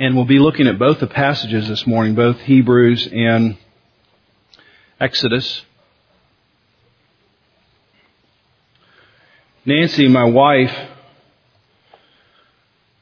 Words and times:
And 0.00 0.16
we'll 0.16 0.24
be 0.24 0.38
looking 0.38 0.66
at 0.66 0.78
both 0.78 0.98
the 0.98 1.06
passages 1.06 1.68
this 1.68 1.86
morning, 1.86 2.14
both 2.14 2.40
Hebrews 2.40 3.06
and 3.12 3.58
Exodus. 4.98 5.60
Nancy, 9.66 10.08
my 10.08 10.24
wife, 10.24 10.74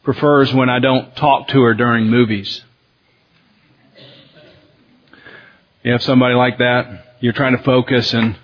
prefers 0.02 0.52
when 0.52 0.68
I 0.68 0.80
don't 0.80 1.14
talk 1.14 1.46
to 1.48 1.62
her 1.62 1.74
during 1.74 2.08
movies. 2.08 2.64
You 5.84 5.92
have 5.92 6.02
somebody 6.02 6.34
like 6.34 6.58
that, 6.58 7.14
you're 7.20 7.32
trying 7.32 7.56
to 7.56 7.62
focus 7.62 8.12
and 8.12 8.36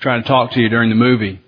trying 0.00 0.22
to 0.22 0.26
talk 0.26 0.52
to 0.52 0.60
you 0.62 0.70
during 0.70 0.88
the 0.88 0.96
movie. 0.96 1.38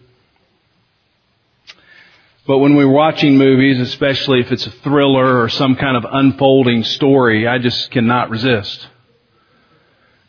But 2.48 2.58
when 2.60 2.76
we're 2.76 2.88
watching 2.88 3.36
movies, 3.36 3.78
especially 3.78 4.40
if 4.40 4.50
it's 4.50 4.66
a 4.66 4.70
thriller 4.70 5.42
or 5.42 5.50
some 5.50 5.76
kind 5.76 5.98
of 5.98 6.06
unfolding 6.10 6.82
story, 6.82 7.46
I 7.46 7.58
just 7.58 7.90
cannot 7.90 8.30
resist. 8.30 8.88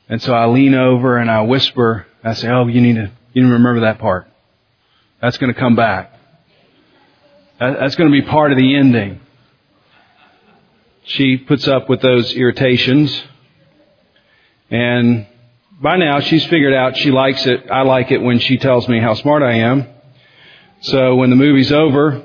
And 0.10 0.22
so 0.22 0.34
I 0.34 0.48
lean 0.48 0.76
over 0.76 1.16
and 1.16 1.32
I 1.32 1.44
whisper, 1.44 2.08
I 2.22 2.34
say, 2.34 2.50
oh, 2.50 2.68
you 2.68 2.82
need 2.82 2.96
to, 2.96 3.10
you 3.32 3.42
need 3.42 3.48
to 3.48 3.54
remember 3.54 3.80
that 3.82 4.00
part. 4.00 4.30
That's 5.22 5.38
going 5.38 5.54
to 5.54 5.58
come 5.58 5.78
back. 5.78 6.14
That's 7.58 7.96
going 7.96 8.12
to 8.12 8.22
be 8.22 8.28
part 8.28 8.52
of 8.52 8.58
the 8.58 8.76
ending. 8.76 9.22
She 11.06 11.38
puts 11.38 11.70
up 11.70 11.88
with 11.88 12.02
those 12.02 12.34
irritations. 12.34 13.24
And 14.70 15.26
by 15.82 15.96
now 15.96 16.20
she's 16.20 16.46
figured 16.48 16.74
out 16.74 16.98
she 16.98 17.12
likes 17.12 17.46
it. 17.46 17.72
I 17.72 17.84
like 17.84 18.12
it 18.12 18.22
when 18.22 18.40
she 18.40 18.58
tells 18.58 18.90
me 18.90 19.00
how 19.00 19.14
smart 19.14 19.42
I 19.42 19.60
am. 19.60 19.88
So 20.82 21.16
when 21.16 21.30
the 21.30 21.36
movie's 21.36 21.72
over, 21.72 22.24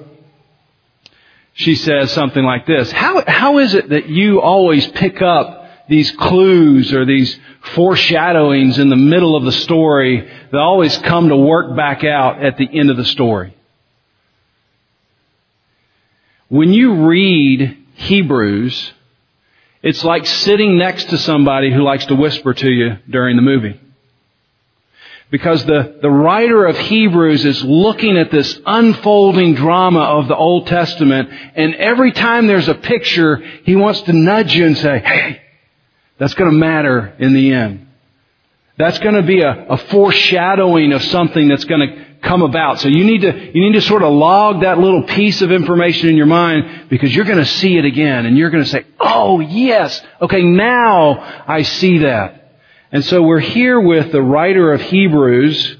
she 1.54 1.74
says 1.74 2.12
something 2.12 2.45
like 2.45 2.66
this, 2.66 2.90
how, 2.90 3.24
how 3.26 3.58
is 3.58 3.74
it 3.74 3.88
that 3.90 4.08
you 4.08 4.40
always 4.40 4.86
pick 4.88 5.22
up 5.22 5.68
these 5.88 6.10
clues 6.12 6.92
or 6.92 7.04
these 7.04 7.38
foreshadowings 7.74 8.79
in 8.79 8.88
the 8.88 8.96
middle 8.96 9.37
of 9.37 9.45
the 9.45 9.52
story 9.52 10.29
that 10.51 10.59
always 10.59 10.96
come 10.98 11.29
to 11.29 11.37
work 11.37 11.76
back 11.76 12.04
out 12.04 12.45
at 12.45 12.56
the 12.56 12.68
end 12.73 12.90
of 12.90 12.96
the 12.96 13.04
story? 13.04 13.56
When 16.48 16.73
you 16.73 17.07
read 17.07 17.76
Hebrews, 17.95 18.92
it's 19.82 20.04
like 20.04 20.26
sitting 20.26 20.79
next 20.79 21.10
to 21.10 21.18
somebody 21.18 21.73
who 21.73 21.82
likes 21.82 22.07
to 22.07 22.14
whisper 22.14 22.54
to 22.54 22.70
you 22.70 22.98
during 23.09 23.36
the 23.36 23.42
movie. 23.42 23.80
Because 25.35 25.65
the, 25.65 25.99
the 26.01 26.09
writer 26.09 26.65
of 26.65 26.79
Hebrews 26.79 27.45
is 27.45 27.65
looking 27.65 28.16
at 28.16 28.30
this 28.30 28.57
unfolding 28.65 29.57
drama 29.57 29.99
of 29.99 30.29
the 30.29 30.37
Old 30.37 30.68
Testament, 30.68 31.29
and 31.57 31.74
every 31.74 32.13
time 32.13 32.46
there's 32.46 32.68
a 32.68 32.74
picture, 32.76 33.38
he 33.65 33.74
wants 33.74 34.02
to 34.02 34.13
nudge 34.13 34.54
you 34.54 34.65
and 34.65 34.79
say, 34.79 35.01
hey, 35.01 35.43
that's 36.18 36.35
going 36.35 36.52
to 36.52 36.57
matter 36.57 37.16
in 37.18 37.35
the 37.35 37.52
end. 37.52 37.88
That's 38.79 39.01
going 39.01 39.16
to 39.16 39.24
be 39.24 39.41
a, 39.41 39.66
a 39.71 39.76
foreshadowing 39.76 40.93
of 40.93 41.02
something 41.02 41.48
that's 41.48 41.65
going 41.65 41.80
to 41.80 42.04
come 42.23 42.43
about. 42.43 42.79
So 42.79 42.87
you 42.87 43.02
need 43.02 43.23
to, 43.23 43.32
you 43.32 43.60
need 43.60 43.73
to 43.73 43.82
sort 43.82 44.04
of 44.04 44.13
log 44.13 44.60
that 44.60 44.79
little 44.79 45.02
piece 45.02 45.43
of 45.43 45.51
information 45.51 46.10
in 46.10 46.16
your 46.16 46.26
mind 46.26 46.88
because 46.88 47.13
you're 47.13 47.24
going 47.24 47.38
to 47.38 47.45
see 47.45 47.76
it 47.76 47.85
again 47.85 48.24
and 48.24 48.38
you're 48.38 48.51
going 48.51 48.63
to 48.63 48.71
say, 48.71 48.87
oh 49.01 49.41
yes, 49.41 50.01
okay, 50.23 50.43
now 50.43 51.43
I 51.45 51.63
see 51.63 51.98
that. 51.98 52.43
And 52.95 53.04
so 53.04 53.23
we're 53.24 53.40
here 53.40 53.80
with 53.80 54.12
the 54.12 54.23
writer 54.23 54.73
of 54.73 54.80
Hebrews, 54.80 55.78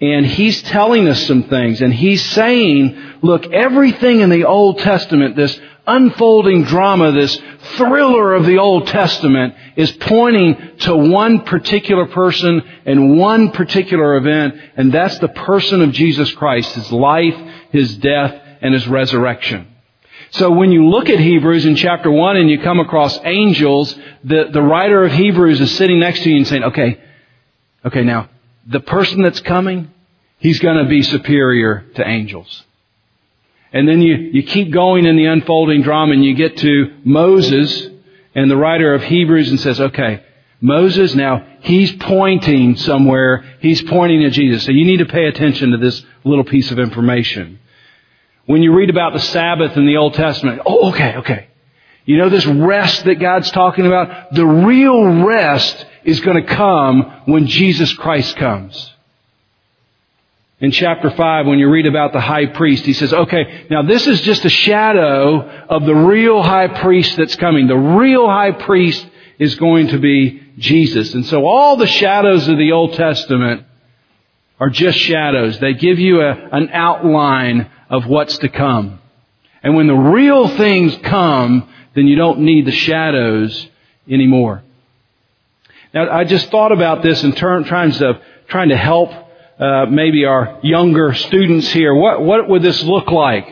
and 0.00 0.24
he's 0.24 0.62
telling 0.62 1.06
us 1.06 1.26
some 1.26 1.42
things, 1.42 1.82
and 1.82 1.92
he's 1.92 2.24
saying, 2.24 2.98
look, 3.20 3.44
everything 3.52 4.20
in 4.20 4.30
the 4.30 4.46
Old 4.46 4.78
Testament, 4.78 5.36
this 5.36 5.60
unfolding 5.86 6.64
drama, 6.64 7.12
this 7.12 7.38
thriller 7.76 8.32
of 8.32 8.46
the 8.46 8.56
Old 8.56 8.86
Testament, 8.86 9.54
is 9.76 9.92
pointing 9.92 10.78
to 10.78 10.96
one 10.96 11.40
particular 11.40 12.06
person 12.06 12.62
and 12.86 13.18
one 13.18 13.50
particular 13.50 14.16
event, 14.16 14.54
and 14.78 14.90
that's 14.90 15.18
the 15.18 15.28
person 15.28 15.82
of 15.82 15.92
Jesus 15.92 16.32
Christ, 16.32 16.74
His 16.74 16.90
life, 16.90 17.36
His 17.70 17.98
death, 17.98 18.34
and 18.62 18.72
His 18.72 18.88
resurrection. 18.88 19.73
So 20.34 20.50
when 20.50 20.72
you 20.72 20.88
look 20.88 21.08
at 21.08 21.20
Hebrews 21.20 21.64
in 21.64 21.76
chapter 21.76 22.10
1 22.10 22.36
and 22.36 22.50
you 22.50 22.60
come 22.60 22.80
across 22.80 23.16
angels, 23.22 23.94
the, 24.24 24.48
the 24.52 24.60
writer 24.60 25.04
of 25.04 25.12
Hebrews 25.12 25.60
is 25.60 25.76
sitting 25.76 26.00
next 26.00 26.24
to 26.24 26.30
you 26.30 26.38
and 26.38 26.48
saying, 26.48 26.64
okay, 26.64 27.00
okay 27.84 28.02
now, 28.02 28.28
the 28.66 28.80
person 28.80 29.22
that's 29.22 29.38
coming, 29.38 29.92
he's 30.38 30.58
going 30.58 30.82
to 30.82 30.88
be 30.88 31.04
superior 31.04 31.86
to 31.94 32.04
angels. 32.04 32.64
And 33.72 33.88
then 33.88 34.00
you, 34.00 34.16
you 34.16 34.42
keep 34.42 34.72
going 34.72 35.06
in 35.06 35.14
the 35.14 35.26
unfolding 35.26 35.82
drama 35.82 36.14
and 36.14 36.24
you 36.24 36.34
get 36.34 36.56
to 36.56 36.96
Moses 37.04 37.90
and 38.34 38.50
the 38.50 38.56
writer 38.56 38.92
of 38.92 39.04
Hebrews 39.04 39.50
and 39.50 39.60
says, 39.60 39.80
okay, 39.80 40.24
Moses 40.60 41.14
now, 41.14 41.46
he's 41.60 41.92
pointing 41.92 42.74
somewhere, 42.74 43.44
he's 43.60 43.82
pointing 43.82 44.22
to 44.22 44.30
Jesus. 44.30 44.64
So 44.64 44.72
you 44.72 44.84
need 44.84 44.96
to 44.96 45.06
pay 45.06 45.26
attention 45.26 45.70
to 45.70 45.76
this 45.76 46.04
little 46.24 46.42
piece 46.42 46.72
of 46.72 46.80
information. 46.80 47.60
When 48.46 48.62
you 48.62 48.74
read 48.74 48.90
about 48.90 49.14
the 49.14 49.20
Sabbath 49.20 49.76
in 49.76 49.86
the 49.86 49.96
Old 49.96 50.14
Testament, 50.14 50.62
oh, 50.66 50.90
okay, 50.90 51.16
okay. 51.16 51.48
You 52.04 52.18
know 52.18 52.28
this 52.28 52.44
rest 52.44 53.04
that 53.04 53.14
God's 53.14 53.50
talking 53.50 53.86
about? 53.86 54.34
The 54.34 54.44
real 54.44 55.24
rest 55.24 55.86
is 56.04 56.20
going 56.20 56.44
to 56.44 56.54
come 56.54 57.22
when 57.24 57.46
Jesus 57.46 57.92
Christ 57.94 58.36
comes. 58.36 58.92
In 60.60 60.70
chapter 60.70 61.10
5, 61.10 61.46
when 61.46 61.58
you 61.58 61.68
read 61.68 61.86
about 61.86 62.12
the 62.12 62.20
high 62.20 62.46
priest, 62.46 62.84
he 62.84 62.92
says, 62.92 63.12
okay, 63.12 63.66
now 63.70 63.82
this 63.82 64.06
is 64.06 64.20
just 64.20 64.44
a 64.44 64.50
shadow 64.50 65.40
of 65.68 65.84
the 65.84 65.94
real 65.94 66.42
high 66.42 66.68
priest 66.68 67.16
that's 67.16 67.36
coming. 67.36 67.66
The 67.66 67.76
real 67.76 68.26
high 68.28 68.52
priest 68.52 69.06
is 69.38 69.56
going 69.56 69.88
to 69.88 69.98
be 69.98 70.42
Jesus. 70.58 71.14
And 71.14 71.26
so 71.26 71.46
all 71.46 71.76
the 71.76 71.86
shadows 71.86 72.46
of 72.48 72.56
the 72.58 72.72
Old 72.72 72.94
Testament 72.94 73.66
are 74.60 74.70
just 74.70 74.98
shadows. 74.98 75.58
They 75.58 75.74
give 75.74 75.98
you 75.98 76.20
a, 76.20 76.30
an 76.30 76.70
outline 76.72 77.70
of 77.88 78.06
what's 78.06 78.38
to 78.38 78.48
come. 78.48 79.00
And 79.62 79.74
when 79.74 79.86
the 79.86 79.94
real 79.94 80.48
things 80.48 80.96
come, 81.02 81.68
then 81.94 82.06
you 82.06 82.16
don't 82.16 82.40
need 82.40 82.66
the 82.66 82.72
shadows 82.72 83.66
anymore. 84.08 84.62
Now, 85.92 86.10
I 86.10 86.24
just 86.24 86.50
thought 86.50 86.72
about 86.72 87.02
this 87.02 87.22
in 87.22 87.34
terms 87.34 88.02
of 88.02 88.16
trying 88.48 88.70
to 88.70 88.76
help 88.76 89.10
uh, 89.58 89.86
maybe 89.86 90.24
our 90.24 90.58
younger 90.62 91.14
students 91.14 91.70
here. 91.70 91.94
What 91.94 92.20
what 92.22 92.48
would 92.48 92.62
this 92.62 92.82
look 92.82 93.10
like? 93.10 93.46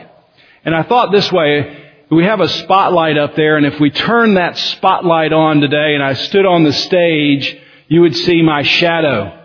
And 0.65 0.75
I 0.75 0.83
thought 0.83 1.11
this 1.11 1.31
way. 1.31 1.79
We 2.11 2.25
have 2.25 2.41
a 2.41 2.49
spotlight 2.49 3.17
up 3.17 3.35
there, 3.35 3.57
and 3.57 3.65
if 3.65 3.79
we 3.79 3.89
turn 3.89 4.35
that 4.35 4.55
spotlight 4.55 5.33
on 5.33 5.61
today, 5.61 5.95
and 5.95 6.03
I 6.03 6.13
stood 6.13 6.45
on 6.45 6.63
the 6.63 6.73
stage, 6.73 7.57
you 7.87 8.01
would 8.01 8.15
see 8.15 8.43
my 8.43 8.61
shadow. 8.61 9.42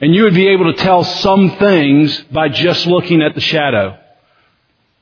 And 0.00 0.14
you 0.14 0.24
would 0.24 0.34
be 0.34 0.48
able 0.48 0.72
to 0.72 0.78
tell 0.78 1.04
some 1.04 1.56
things 1.56 2.20
by 2.30 2.48
just 2.48 2.86
looking 2.86 3.22
at 3.22 3.34
the 3.34 3.40
shadow. 3.40 3.98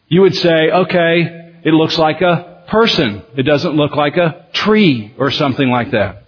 You 0.08 0.20
would 0.22 0.36
say, 0.36 0.70
okay, 0.70 1.52
it 1.64 1.72
looks 1.72 1.98
like 1.98 2.20
a 2.20 2.62
person. 2.68 3.22
It 3.36 3.42
doesn't 3.42 3.74
look 3.74 3.96
like 3.96 4.16
a 4.16 4.46
tree 4.52 5.12
or 5.18 5.30
something 5.30 5.68
like 5.68 5.90
that. 5.90 6.24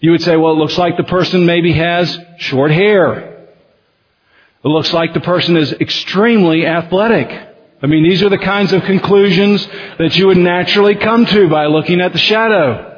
You 0.00 0.12
would 0.12 0.22
say, 0.22 0.36
well, 0.36 0.52
it 0.52 0.58
looks 0.58 0.78
like 0.78 0.96
the 0.96 1.04
person 1.04 1.44
maybe 1.44 1.72
has 1.72 2.18
short 2.38 2.70
hair. 2.70 3.46
It 4.64 4.68
looks 4.68 4.92
like 4.92 5.12
the 5.12 5.20
person 5.20 5.56
is 5.56 5.72
extremely 5.72 6.66
athletic. 6.66 7.28
I 7.82 7.86
mean, 7.86 8.02
these 8.02 8.22
are 8.22 8.30
the 8.30 8.38
kinds 8.38 8.72
of 8.72 8.82
conclusions 8.84 9.66
that 9.98 10.16
you 10.16 10.28
would 10.28 10.38
naturally 10.38 10.94
come 10.94 11.26
to 11.26 11.48
by 11.50 11.66
looking 11.66 12.00
at 12.00 12.12
the 12.12 12.18
shadow. 12.18 12.93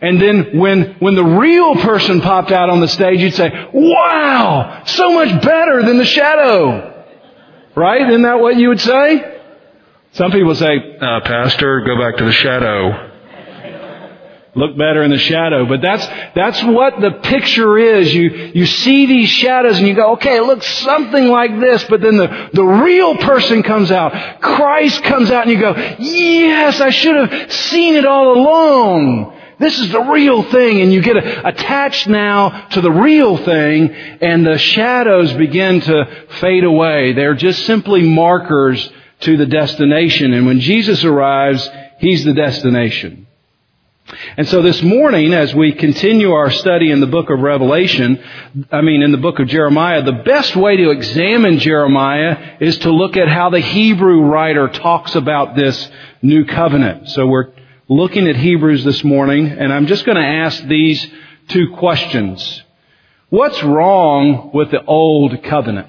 And 0.00 0.20
then 0.20 0.58
when, 0.58 0.96
when 0.98 1.14
the 1.14 1.24
real 1.24 1.74
person 1.76 2.20
popped 2.20 2.52
out 2.52 2.68
on 2.68 2.80
the 2.80 2.88
stage, 2.88 3.20
you'd 3.20 3.34
say, 3.34 3.50
wow, 3.72 4.82
so 4.84 5.12
much 5.12 5.42
better 5.42 5.82
than 5.82 5.96
the 5.96 6.04
shadow. 6.04 7.04
Right? 7.74 8.08
Isn't 8.08 8.22
that 8.22 8.38
what 8.38 8.56
you 8.56 8.68
would 8.68 8.80
say? 8.80 9.40
Some 10.12 10.32
people 10.32 10.54
say, 10.54 10.96
uh, 11.00 11.20
Pastor, 11.20 11.82
go 11.82 11.98
back 11.98 12.18
to 12.18 12.24
the 12.24 12.32
shadow. 12.32 13.12
Look 14.54 14.78
better 14.78 15.02
in 15.02 15.10
the 15.10 15.18
shadow. 15.18 15.66
But 15.66 15.82
that's, 15.82 16.06
that's 16.34 16.62
what 16.62 16.98
the 17.00 17.10
picture 17.22 17.76
is. 17.76 18.12
You, 18.14 18.52
you 18.54 18.64
see 18.64 19.04
these 19.04 19.28
shadows 19.28 19.76
and 19.78 19.86
you 19.86 19.94
go, 19.94 20.12
okay, 20.12 20.36
it 20.36 20.44
looks 20.44 20.66
something 20.78 21.28
like 21.28 21.60
this, 21.60 21.84
but 21.84 22.00
then 22.00 22.16
the, 22.16 22.50
the 22.54 22.64
real 22.64 23.18
person 23.18 23.62
comes 23.62 23.90
out. 23.90 24.40
Christ 24.40 25.02
comes 25.04 25.30
out 25.30 25.46
and 25.46 25.52
you 25.52 25.60
go, 25.60 25.74
yes, 25.98 26.80
I 26.80 26.88
should 26.88 27.16
have 27.16 27.52
seen 27.52 27.96
it 27.96 28.06
all 28.06 28.38
along. 28.38 29.35
This 29.58 29.78
is 29.78 29.90
the 29.90 30.02
real 30.02 30.42
thing 30.42 30.82
and 30.82 30.92
you 30.92 31.00
get 31.00 31.16
attached 31.16 32.08
now 32.08 32.66
to 32.68 32.80
the 32.82 32.90
real 32.90 33.38
thing 33.38 33.90
and 33.90 34.46
the 34.46 34.58
shadows 34.58 35.32
begin 35.32 35.80
to 35.80 36.26
fade 36.40 36.64
away. 36.64 37.14
They're 37.14 37.34
just 37.34 37.64
simply 37.64 38.02
markers 38.02 38.90
to 39.20 39.36
the 39.38 39.46
destination 39.46 40.34
and 40.34 40.46
when 40.46 40.60
Jesus 40.60 41.04
arrives, 41.04 41.68
He's 41.98 42.24
the 42.24 42.34
destination. 42.34 43.26
And 44.36 44.46
so 44.46 44.62
this 44.62 44.82
morning, 44.82 45.32
as 45.32 45.52
we 45.52 45.72
continue 45.72 46.30
our 46.30 46.50
study 46.50 46.92
in 46.92 47.00
the 47.00 47.06
book 47.06 47.28
of 47.28 47.40
Revelation, 47.40 48.22
I 48.70 48.82
mean 48.82 49.02
in 49.02 49.10
the 49.10 49.18
book 49.18 49.40
of 49.40 49.48
Jeremiah, 49.48 50.02
the 50.02 50.12
best 50.12 50.54
way 50.54 50.76
to 50.76 50.90
examine 50.90 51.58
Jeremiah 51.58 52.56
is 52.60 52.78
to 52.80 52.92
look 52.92 53.16
at 53.16 53.28
how 53.28 53.50
the 53.50 53.60
Hebrew 53.60 54.20
writer 54.20 54.68
talks 54.68 55.16
about 55.16 55.56
this 55.56 55.90
new 56.22 56.44
covenant. 56.44 57.08
So 57.08 57.26
we're 57.26 57.52
looking 57.88 58.28
at 58.28 58.36
Hebrews 58.36 58.84
this 58.84 59.04
morning, 59.04 59.46
and 59.46 59.72
I'm 59.72 59.86
just 59.86 60.04
going 60.04 60.16
to 60.16 60.26
ask 60.26 60.62
these 60.64 61.06
two 61.48 61.74
questions. 61.76 62.62
What's 63.28 63.62
wrong 63.62 64.50
with 64.52 64.70
the 64.70 64.84
old 64.84 65.42
covenant? 65.44 65.88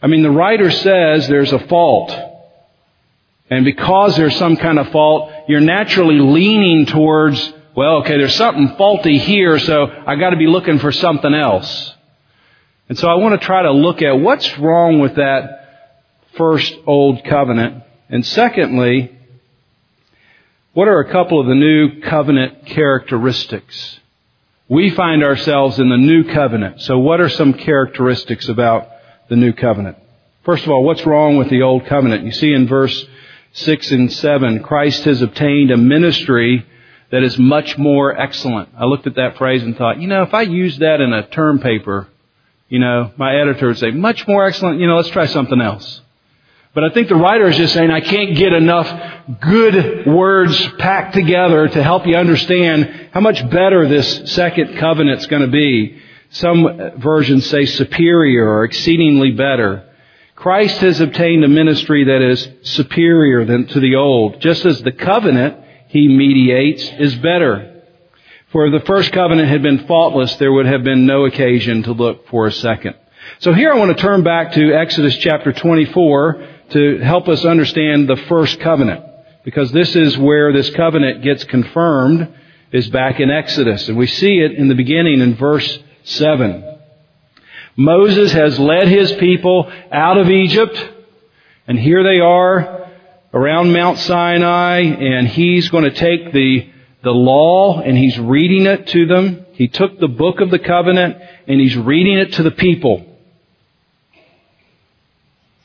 I 0.00 0.06
mean, 0.06 0.22
the 0.22 0.30
writer 0.30 0.70
says 0.70 1.26
there's 1.28 1.52
a 1.52 1.58
fault. 1.66 2.12
And 3.50 3.64
because 3.64 4.16
there's 4.16 4.36
some 4.36 4.56
kind 4.56 4.78
of 4.78 4.90
fault, 4.90 5.32
you're 5.48 5.60
naturally 5.60 6.18
leaning 6.18 6.86
towards, 6.86 7.52
well, 7.76 7.96
okay, 7.98 8.16
there's 8.16 8.34
something 8.34 8.76
faulty 8.76 9.18
here, 9.18 9.58
so 9.58 9.86
I 10.06 10.16
gotta 10.16 10.36
be 10.36 10.46
looking 10.46 10.78
for 10.78 10.90
something 10.92 11.34
else. 11.34 11.94
And 12.88 12.98
so 12.98 13.08
I 13.08 13.14
want 13.14 13.40
to 13.40 13.44
try 13.44 13.62
to 13.62 13.72
look 13.72 14.02
at 14.02 14.12
what's 14.12 14.58
wrong 14.58 15.00
with 15.00 15.16
that 15.16 15.98
first 16.36 16.74
old 16.86 17.24
covenant. 17.24 17.82
And 18.08 18.24
secondly, 18.24 19.18
what 20.74 20.88
are 20.88 21.00
a 21.00 21.12
couple 21.12 21.38
of 21.38 21.46
the 21.46 21.54
new 21.54 22.00
covenant 22.00 22.66
characteristics? 22.66 23.98
We 24.68 24.90
find 24.90 25.22
ourselves 25.22 25.78
in 25.78 25.90
the 25.90 25.98
new 25.98 26.24
covenant. 26.24 26.80
So 26.80 26.98
what 26.98 27.20
are 27.20 27.28
some 27.28 27.52
characteristics 27.52 28.48
about 28.48 28.88
the 29.28 29.36
new 29.36 29.52
covenant? 29.52 29.98
First 30.44 30.64
of 30.64 30.70
all, 30.70 30.82
what's 30.82 31.04
wrong 31.04 31.36
with 31.36 31.50
the 31.50 31.62
old 31.62 31.86
covenant? 31.86 32.24
You 32.24 32.32
see 32.32 32.52
in 32.54 32.66
verse 32.66 33.04
6 33.52 33.90
and 33.90 34.12
7, 34.12 34.62
Christ 34.62 35.04
has 35.04 35.20
obtained 35.20 35.70
a 35.70 35.76
ministry 35.76 36.66
that 37.10 37.22
is 37.22 37.38
much 37.38 37.76
more 37.76 38.18
excellent. 38.18 38.70
I 38.76 38.86
looked 38.86 39.06
at 39.06 39.16
that 39.16 39.36
phrase 39.36 39.62
and 39.62 39.76
thought, 39.76 40.00
you 40.00 40.08
know, 40.08 40.22
if 40.22 40.32
I 40.32 40.42
use 40.42 40.78
that 40.78 41.02
in 41.02 41.12
a 41.12 41.28
term 41.28 41.58
paper, 41.58 42.08
you 42.70 42.78
know, 42.78 43.12
my 43.18 43.36
editor 43.36 43.66
would 43.66 43.78
say, 43.78 43.90
much 43.90 44.26
more 44.26 44.46
excellent, 44.46 44.80
you 44.80 44.86
know, 44.86 44.96
let's 44.96 45.10
try 45.10 45.26
something 45.26 45.60
else. 45.60 46.00
But 46.74 46.84
I 46.84 46.90
think 46.90 47.08
the 47.08 47.16
writer 47.16 47.48
is 47.48 47.56
just 47.58 47.74
saying, 47.74 47.90
I 47.90 48.00
can't 48.00 48.34
get 48.34 48.54
enough 48.54 48.88
good 49.40 50.06
words 50.06 50.58
packed 50.78 51.12
together 51.12 51.68
to 51.68 51.82
help 51.82 52.06
you 52.06 52.16
understand 52.16 53.10
how 53.12 53.20
much 53.20 53.48
better 53.50 53.86
this 53.86 54.32
second 54.32 54.78
covenant's 54.78 55.26
going 55.26 55.42
to 55.42 55.48
be. 55.48 56.00
Some 56.30 56.92
versions 56.96 57.44
say 57.46 57.66
superior 57.66 58.48
or 58.48 58.64
exceedingly 58.64 59.32
better. 59.32 59.86
Christ 60.34 60.78
has 60.78 60.98
obtained 60.98 61.44
a 61.44 61.48
ministry 61.48 62.04
that 62.04 62.22
is 62.22 62.48
superior 62.62 63.44
than 63.44 63.66
to 63.66 63.80
the 63.80 63.96
old, 63.96 64.40
just 64.40 64.64
as 64.64 64.80
the 64.80 64.92
covenant 64.92 65.58
he 65.88 66.08
mediates 66.08 66.82
is 66.98 67.14
better. 67.16 67.82
For 68.50 68.66
if 68.66 68.72
the 68.72 68.86
first 68.86 69.12
covenant 69.12 69.48
had 69.48 69.62
been 69.62 69.86
faultless, 69.86 70.36
there 70.36 70.52
would 70.52 70.66
have 70.66 70.84
been 70.84 71.04
no 71.04 71.26
occasion 71.26 71.82
to 71.82 71.92
look 71.92 72.28
for 72.28 72.46
a 72.46 72.52
second. 72.52 72.96
So 73.38 73.52
here 73.52 73.72
I 73.72 73.76
want 73.76 73.96
to 73.96 74.02
turn 74.02 74.22
back 74.22 74.52
to 74.52 74.72
Exodus 74.72 75.16
chapter 75.18 75.52
24 75.52 76.48
to 76.72 76.98
help 76.98 77.28
us 77.28 77.44
understand 77.44 78.08
the 78.08 78.16
first 78.28 78.60
covenant. 78.60 79.04
Because 79.44 79.72
this 79.72 79.96
is 79.96 80.16
where 80.16 80.52
this 80.52 80.70
covenant 80.70 81.22
gets 81.22 81.44
confirmed, 81.44 82.32
is 82.72 82.88
back 82.88 83.20
in 83.20 83.30
Exodus. 83.30 83.88
And 83.88 83.98
we 83.98 84.06
see 84.06 84.38
it 84.38 84.52
in 84.52 84.68
the 84.68 84.74
beginning 84.74 85.20
in 85.20 85.34
verse 85.34 85.78
7. 86.04 86.78
Moses 87.76 88.32
has 88.32 88.58
led 88.58 88.88
his 88.88 89.12
people 89.12 89.70
out 89.90 90.18
of 90.18 90.30
Egypt, 90.30 90.90
and 91.66 91.78
here 91.78 92.02
they 92.02 92.20
are 92.20 92.90
around 93.32 93.72
Mount 93.72 93.98
Sinai, 93.98 94.80
and 94.80 95.26
he's 95.26 95.70
going 95.70 95.84
to 95.84 95.90
take 95.90 96.32
the, 96.32 96.70
the 97.02 97.10
law 97.10 97.80
and 97.80 97.96
he's 97.96 98.18
reading 98.18 98.66
it 98.66 98.86
to 98.88 99.06
them. 99.06 99.46
He 99.52 99.68
took 99.68 99.98
the 99.98 100.08
book 100.08 100.40
of 100.40 100.50
the 100.50 100.58
covenant 100.58 101.16
and 101.46 101.60
he's 101.60 101.76
reading 101.76 102.18
it 102.18 102.34
to 102.34 102.42
the 102.42 102.50
people. 102.50 103.11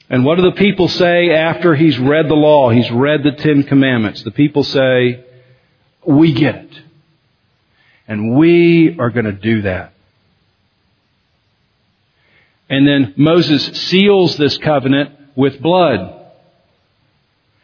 And 0.10 0.24
what 0.24 0.36
do 0.36 0.44
the 0.44 0.54
people 0.54 0.88
say 0.88 1.32
after 1.32 1.76
he's 1.76 1.98
read 2.00 2.30
the 2.30 2.36
law? 2.36 2.70
He's 2.70 2.90
read 2.90 3.24
the 3.24 3.34
Ten 3.34 3.64
Commandments. 3.64 4.24
The 4.24 4.32
people 4.32 4.64
say, 4.64 5.26
we 6.06 6.32
get 6.32 6.56
it. 6.56 6.82
And 8.08 8.38
we 8.38 8.98
are 9.00 9.10
going 9.10 9.26
to 9.26 9.34
do 9.34 9.64
that. 9.64 9.94
And 12.70 12.88
then 12.88 13.14
Moses 13.18 13.66
seals 13.66 14.38
this 14.38 14.58
covenant 14.58 15.12
with 15.36 15.62
blood. 15.62 16.14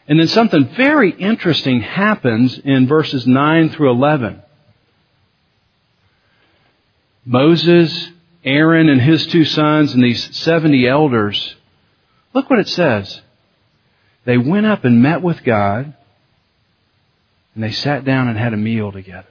And 0.07 0.19
then 0.19 0.27
something 0.27 0.67
very 0.75 1.11
interesting 1.11 1.81
happens 1.81 2.57
in 2.57 2.87
verses 2.87 3.25
9 3.25 3.69
through 3.69 3.91
11. 3.91 4.41
Moses, 7.25 8.09
Aaron, 8.43 8.89
and 8.89 9.01
his 9.01 9.25
two 9.27 9.45
sons, 9.45 9.93
and 9.93 10.03
these 10.03 10.37
70 10.37 10.85
elders, 10.87 11.55
look 12.33 12.49
what 12.49 12.59
it 12.59 12.69
says. 12.69 13.21
They 14.25 14.37
went 14.37 14.65
up 14.65 14.85
and 14.85 15.01
met 15.01 15.21
with 15.21 15.43
God, 15.43 15.93
and 17.55 17.63
they 17.63 17.71
sat 17.71 18.05
down 18.05 18.27
and 18.27 18.37
had 18.37 18.53
a 18.53 18.57
meal 18.57 18.91
together. 18.91 19.27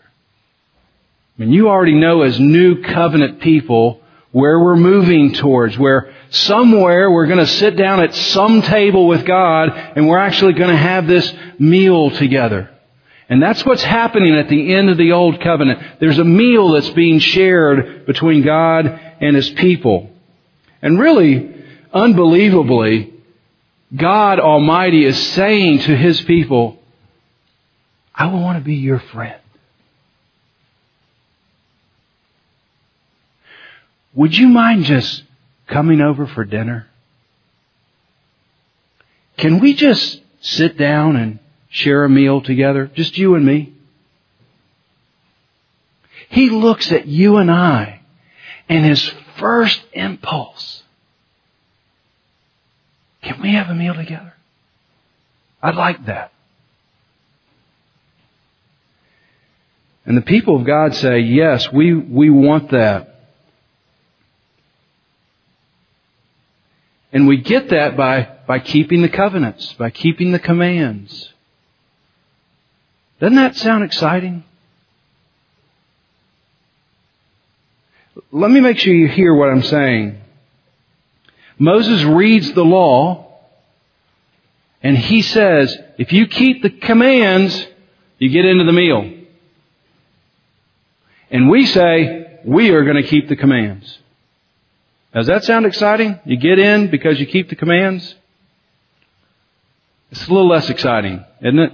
I 1.38 1.42
mean, 1.42 1.52
you 1.52 1.68
already 1.68 1.94
know 1.94 2.22
as 2.22 2.38
new 2.38 2.82
covenant 2.82 3.40
people 3.40 4.00
where 4.32 4.58
we're 4.60 4.76
moving 4.76 5.34
towards, 5.34 5.78
where 5.78 6.14
somewhere 6.30 7.10
we're 7.10 7.26
going 7.26 7.38
to 7.38 7.46
sit 7.46 7.76
down 7.76 8.00
at 8.00 8.14
some 8.14 8.62
table 8.62 9.06
with 9.06 9.24
God 9.26 9.70
and 9.70 10.08
we're 10.08 10.18
actually 10.18 10.54
going 10.54 10.70
to 10.70 10.76
have 10.76 11.06
this 11.06 11.32
meal 11.58 12.10
together. 12.10 12.70
And 13.28 13.42
that's 13.42 13.64
what's 13.64 13.82
happening 13.82 14.34
at 14.34 14.48
the 14.48 14.74
end 14.74 14.90
of 14.90 14.98
the 14.98 15.12
Old 15.12 15.40
Covenant. 15.40 16.00
There's 16.00 16.18
a 16.18 16.24
meal 16.24 16.72
that's 16.72 16.90
being 16.90 17.18
shared 17.18 18.04
between 18.04 18.42
God 18.42 18.86
and 19.20 19.36
His 19.36 19.48
people. 19.50 20.10
And 20.82 20.98
really, 20.98 21.61
unbelievably, 21.92 23.12
God 23.94 24.40
Almighty 24.40 25.04
is 25.04 25.20
saying 25.32 25.80
to 25.80 25.96
His 25.96 26.20
people, 26.22 26.78
I 28.14 28.26
want 28.26 28.58
to 28.58 28.64
be 28.64 28.76
your 28.76 29.00
friend. 29.00 29.40
Would 34.14 34.36
you 34.36 34.48
mind 34.48 34.84
just 34.84 35.22
coming 35.66 36.00
over 36.00 36.26
for 36.26 36.44
dinner? 36.44 36.86
Can 39.38 39.58
we 39.58 39.74
just 39.74 40.20
sit 40.40 40.76
down 40.76 41.16
and 41.16 41.38
share 41.70 42.04
a 42.04 42.10
meal 42.10 42.42
together? 42.42 42.90
Just 42.94 43.16
you 43.16 43.34
and 43.34 43.44
me? 43.44 43.72
He 46.28 46.50
looks 46.50 46.92
at 46.92 47.06
you 47.06 47.38
and 47.38 47.50
I 47.50 48.00
and 48.68 48.84
his 48.84 49.12
first 49.38 49.82
impulse. 49.92 50.81
We 53.42 53.54
have 53.54 53.68
a 53.68 53.74
meal 53.74 53.94
together? 53.94 54.34
I'd 55.60 55.74
like 55.74 56.06
that. 56.06 56.32
And 60.06 60.16
the 60.16 60.22
people 60.22 60.56
of 60.56 60.64
God 60.64 60.94
say, 60.94 61.20
yes, 61.20 61.70
we, 61.72 61.94
we 61.94 62.30
want 62.30 62.70
that. 62.70 63.08
And 67.12 67.26
we 67.26 67.36
get 67.36 67.70
that 67.70 67.96
by, 67.96 68.28
by 68.46 68.58
keeping 68.58 69.02
the 69.02 69.08
covenants, 69.08 69.72
by 69.74 69.90
keeping 69.90 70.32
the 70.32 70.38
commands. 70.38 71.32
Doesn't 73.20 73.36
that 73.36 73.56
sound 73.56 73.84
exciting? 73.84 74.44
Let 78.30 78.50
me 78.50 78.60
make 78.60 78.78
sure 78.78 78.94
you 78.94 79.08
hear 79.08 79.34
what 79.34 79.50
I'm 79.50 79.62
saying. 79.62 80.20
Moses 81.58 82.02
reads 82.02 82.52
the 82.52 82.64
law 82.64 83.31
and 84.82 84.98
he 84.98 85.22
says, 85.22 85.76
if 85.98 86.12
you 86.12 86.26
keep 86.26 86.62
the 86.62 86.70
commands, 86.70 87.66
you 88.18 88.30
get 88.30 88.44
into 88.44 88.64
the 88.64 88.72
meal. 88.72 89.10
And 91.30 91.48
we 91.48 91.66
say, 91.66 92.40
we 92.44 92.70
are 92.70 92.84
going 92.84 93.00
to 93.00 93.08
keep 93.08 93.28
the 93.28 93.36
commands. 93.36 93.98
Does 95.14 95.26
that 95.26 95.44
sound 95.44 95.66
exciting? 95.66 96.18
You 96.24 96.36
get 96.36 96.58
in 96.58 96.90
because 96.90 97.20
you 97.20 97.26
keep 97.26 97.48
the 97.48 97.56
commands? 97.56 98.14
It's 100.10 100.26
a 100.26 100.32
little 100.32 100.48
less 100.48 100.68
exciting, 100.68 101.24
isn't 101.40 101.58
it? 101.58 101.72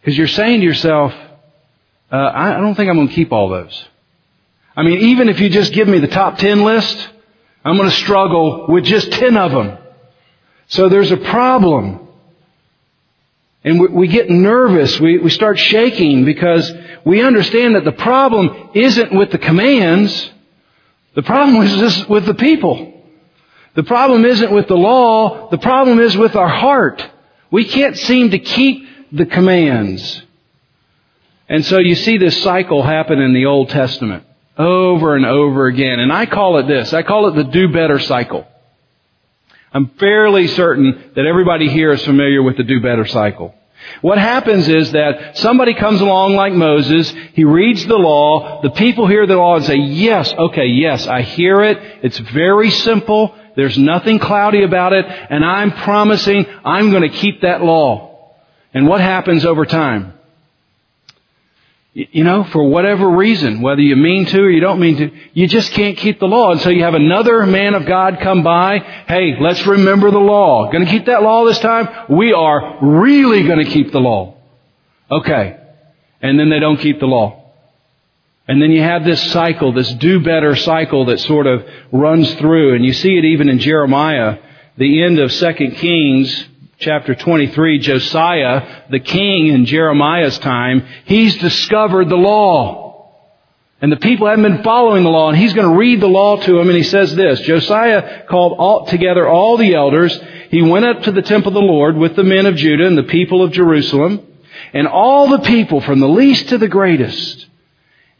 Because 0.00 0.16
you're 0.16 0.28
saying 0.28 0.60
to 0.60 0.66
yourself, 0.66 1.12
uh, 2.10 2.16
I 2.34 2.60
don't 2.60 2.74
think 2.74 2.88
I'm 2.88 2.96
going 2.96 3.08
to 3.08 3.14
keep 3.14 3.32
all 3.32 3.48
those. 3.48 3.84
I 4.76 4.82
mean, 4.82 4.98
even 4.98 5.28
if 5.28 5.38
you 5.38 5.48
just 5.48 5.72
give 5.72 5.86
me 5.86 5.98
the 5.98 6.08
top 6.08 6.38
10 6.38 6.64
list, 6.64 7.08
I'm 7.64 7.76
going 7.76 7.90
to 7.90 7.96
struggle 7.96 8.66
with 8.68 8.84
just 8.84 9.12
10 9.12 9.36
of 9.36 9.52
them. 9.52 9.78
So 10.72 10.88
there's 10.88 11.10
a 11.10 11.18
problem. 11.18 12.08
And 13.62 13.78
we, 13.78 13.88
we 13.88 14.08
get 14.08 14.30
nervous. 14.30 14.98
We, 14.98 15.18
we 15.18 15.28
start 15.28 15.58
shaking 15.58 16.24
because 16.24 16.72
we 17.04 17.22
understand 17.22 17.76
that 17.76 17.84
the 17.84 17.92
problem 17.92 18.70
isn't 18.72 19.14
with 19.14 19.30
the 19.30 19.38
commands. 19.38 20.30
The 21.14 21.22
problem 21.22 21.62
is 21.62 22.08
with 22.08 22.24
the 22.24 22.32
people. 22.32 22.90
The 23.74 23.82
problem 23.82 24.24
isn't 24.24 24.50
with 24.50 24.66
the 24.66 24.76
law. 24.76 25.50
The 25.50 25.58
problem 25.58 25.98
is 26.00 26.16
with 26.16 26.36
our 26.36 26.48
heart. 26.48 27.06
We 27.50 27.66
can't 27.66 27.98
seem 27.98 28.30
to 28.30 28.38
keep 28.38 28.88
the 29.12 29.26
commands. 29.26 30.22
And 31.50 31.66
so 31.66 31.80
you 31.80 31.96
see 31.96 32.16
this 32.16 32.42
cycle 32.42 32.82
happen 32.82 33.18
in 33.18 33.34
the 33.34 33.44
Old 33.44 33.68
Testament 33.68 34.24
over 34.56 35.16
and 35.16 35.26
over 35.26 35.66
again. 35.66 36.00
And 36.00 36.10
I 36.10 36.24
call 36.24 36.56
it 36.60 36.66
this. 36.66 36.94
I 36.94 37.02
call 37.02 37.28
it 37.28 37.34
the 37.34 37.44
do 37.44 37.70
better 37.70 37.98
cycle. 37.98 38.46
I'm 39.74 39.88
fairly 39.98 40.48
certain 40.48 41.12
that 41.16 41.26
everybody 41.26 41.68
here 41.68 41.92
is 41.92 42.04
familiar 42.04 42.42
with 42.42 42.56
the 42.56 42.62
do 42.62 42.80
better 42.80 43.06
cycle. 43.06 43.54
What 44.00 44.18
happens 44.18 44.68
is 44.68 44.92
that 44.92 45.38
somebody 45.38 45.74
comes 45.74 46.00
along 46.00 46.36
like 46.36 46.52
Moses, 46.52 47.12
he 47.32 47.44
reads 47.44 47.84
the 47.86 47.96
law, 47.96 48.62
the 48.62 48.70
people 48.70 49.06
hear 49.06 49.26
the 49.26 49.36
law 49.36 49.56
and 49.56 49.64
say, 49.64 49.76
yes, 49.76 50.32
okay, 50.32 50.66
yes, 50.66 51.06
I 51.06 51.22
hear 51.22 51.62
it, 51.62 51.78
it's 52.02 52.18
very 52.18 52.70
simple, 52.70 53.34
there's 53.56 53.76
nothing 53.78 54.18
cloudy 54.18 54.62
about 54.62 54.92
it, 54.92 55.04
and 55.06 55.44
I'm 55.44 55.72
promising 55.72 56.46
I'm 56.64 56.90
going 56.90 57.02
to 57.02 57.16
keep 57.16 57.42
that 57.42 57.62
law. 57.62 58.34
And 58.72 58.86
what 58.86 59.00
happens 59.00 59.44
over 59.44 59.66
time? 59.66 60.14
You 61.94 62.24
know, 62.24 62.44
for 62.44 62.66
whatever 62.70 63.06
reason, 63.06 63.60
whether 63.60 63.82
you 63.82 63.96
mean 63.96 64.24
to 64.24 64.40
or 64.40 64.50
you 64.50 64.60
don't 64.60 64.80
mean 64.80 64.96
to, 64.96 65.10
you 65.34 65.46
just 65.46 65.72
can't 65.72 65.98
keep 65.98 66.18
the 66.20 66.26
law. 66.26 66.52
And 66.52 66.60
so 66.62 66.70
you 66.70 66.84
have 66.84 66.94
another 66.94 67.44
man 67.44 67.74
of 67.74 67.84
God 67.84 68.18
come 68.20 68.42
by. 68.42 68.78
Hey, 68.78 69.36
let's 69.38 69.66
remember 69.66 70.10
the 70.10 70.18
law. 70.18 70.70
To 70.70 70.86
keep 70.86 71.04
that 71.06 71.22
law 71.22 71.44
this 71.44 71.58
time? 71.58 71.88
We 72.08 72.32
are 72.32 72.78
really 72.80 73.42
to 73.42 73.70
keep 73.70 73.92
the 73.92 73.98
law. 74.00 74.38
Okay. 75.10 75.58
And 76.22 76.40
then 76.40 76.48
they 76.48 76.60
don't 76.60 76.78
keep 76.78 76.98
the 76.98 77.06
law. 77.06 77.52
And 78.48 78.60
then 78.60 78.70
you 78.70 78.80
have 78.80 79.04
this 79.04 79.30
cycle, 79.30 79.74
this 79.74 79.92
do 79.92 80.20
better 80.20 80.56
cycle 80.56 81.04
that 81.06 81.20
sort 81.20 81.46
of 81.46 81.68
runs 81.92 82.32
through. 82.36 82.74
And 82.74 82.86
you 82.86 82.94
see 82.94 83.18
it 83.18 83.26
even 83.26 83.50
in 83.50 83.58
Jeremiah, 83.58 84.38
the 84.78 85.02
end 85.02 85.18
of 85.18 85.30
2 85.30 85.52
Kings, 85.76 86.48
chapter 86.78 87.14
23, 87.14 87.78
Josiah, 87.78 88.84
the 88.90 89.00
king 89.00 89.48
in 89.48 89.66
Jeremiah's 89.66 90.38
time, 90.38 90.86
he's 91.04 91.36
discovered 91.36 92.08
the 92.08 92.16
law. 92.16 93.10
And 93.80 93.90
the 93.90 93.96
people 93.96 94.28
haven't 94.28 94.44
been 94.44 94.62
following 94.62 95.02
the 95.02 95.10
law, 95.10 95.28
and 95.28 95.36
he's 95.36 95.54
going 95.54 95.68
to 95.68 95.76
read 95.76 96.00
the 96.00 96.06
law 96.06 96.36
to 96.36 96.52
them, 96.52 96.68
and 96.68 96.76
he 96.76 96.84
says 96.84 97.14
this, 97.16 97.40
Josiah 97.40 98.24
called 98.26 98.56
all, 98.58 98.86
together 98.86 99.28
all 99.28 99.56
the 99.56 99.74
elders. 99.74 100.16
He 100.50 100.62
went 100.62 100.84
up 100.84 101.02
to 101.02 101.12
the 101.12 101.22
temple 101.22 101.48
of 101.48 101.54
the 101.54 101.60
Lord 101.60 101.96
with 101.96 102.14
the 102.14 102.22
men 102.22 102.46
of 102.46 102.54
Judah 102.54 102.86
and 102.86 102.96
the 102.96 103.02
people 103.02 103.42
of 103.42 103.52
Jerusalem, 103.52 104.24
and 104.72 104.86
all 104.86 105.28
the 105.28 105.40
people 105.40 105.80
from 105.80 105.98
the 105.98 106.08
least 106.08 106.50
to 106.50 106.58
the 106.58 106.68
greatest. 106.68 107.46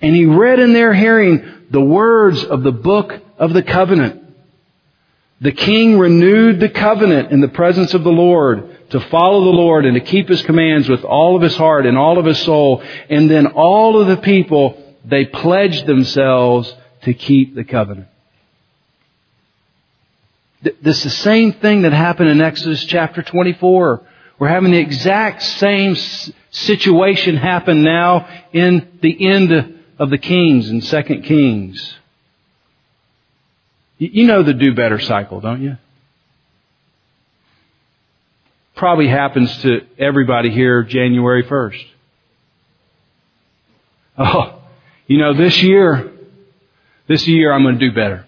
And 0.00 0.16
he 0.16 0.26
read 0.26 0.58
in 0.58 0.72
their 0.72 0.92
hearing 0.92 1.66
the 1.70 1.80
words 1.80 2.42
of 2.42 2.64
the 2.64 2.72
book 2.72 3.20
of 3.38 3.52
the 3.52 3.62
covenant. 3.62 4.21
The 5.42 5.52
king 5.52 5.98
renewed 5.98 6.60
the 6.60 6.68
covenant 6.68 7.32
in 7.32 7.40
the 7.40 7.48
presence 7.48 7.94
of 7.94 8.04
the 8.04 8.12
Lord 8.12 8.90
to 8.90 9.00
follow 9.00 9.42
the 9.44 9.50
Lord 9.50 9.84
and 9.84 9.94
to 9.94 10.00
keep 10.00 10.28
his 10.28 10.40
commands 10.42 10.88
with 10.88 11.02
all 11.02 11.34
of 11.34 11.42
his 11.42 11.56
heart 11.56 11.84
and 11.84 11.98
all 11.98 12.16
of 12.16 12.24
his 12.24 12.40
soul. 12.42 12.80
And 13.10 13.28
then 13.28 13.48
all 13.48 14.00
of 14.00 14.06
the 14.06 14.18
people, 14.18 14.80
they 15.04 15.24
pledged 15.24 15.84
themselves 15.84 16.72
to 17.02 17.12
keep 17.12 17.56
the 17.56 17.64
covenant. 17.64 18.06
This 20.62 20.98
is 20.98 21.02
the 21.02 21.10
same 21.10 21.54
thing 21.54 21.82
that 21.82 21.92
happened 21.92 22.28
in 22.28 22.40
Exodus 22.40 22.84
chapter 22.84 23.20
24. 23.20 24.06
We're 24.38 24.46
having 24.46 24.70
the 24.70 24.78
exact 24.78 25.42
same 25.42 25.96
situation 26.52 27.36
happen 27.36 27.82
now 27.82 28.28
in 28.52 28.98
the 29.02 29.26
end 29.28 29.80
of 29.98 30.10
the 30.10 30.18
Kings 30.18 30.70
and 30.70 30.84
Second 30.84 31.22
Kings. 31.22 31.96
You 34.10 34.26
know 34.26 34.42
the 34.42 34.52
do 34.52 34.74
better 34.74 34.98
cycle, 34.98 35.40
don't 35.40 35.62
you? 35.62 35.78
Probably 38.74 39.06
happens 39.06 39.56
to 39.58 39.82
everybody 39.96 40.50
here 40.50 40.82
January 40.82 41.44
1st. 41.44 41.84
Oh, 44.18 44.60
you 45.06 45.18
know, 45.18 45.34
this 45.34 45.62
year, 45.62 46.10
this 47.06 47.28
year 47.28 47.52
I'm 47.52 47.62
going 47.62 47.78
to 47.78 47.88
do 47.90 47.94
better. 47.94 48.26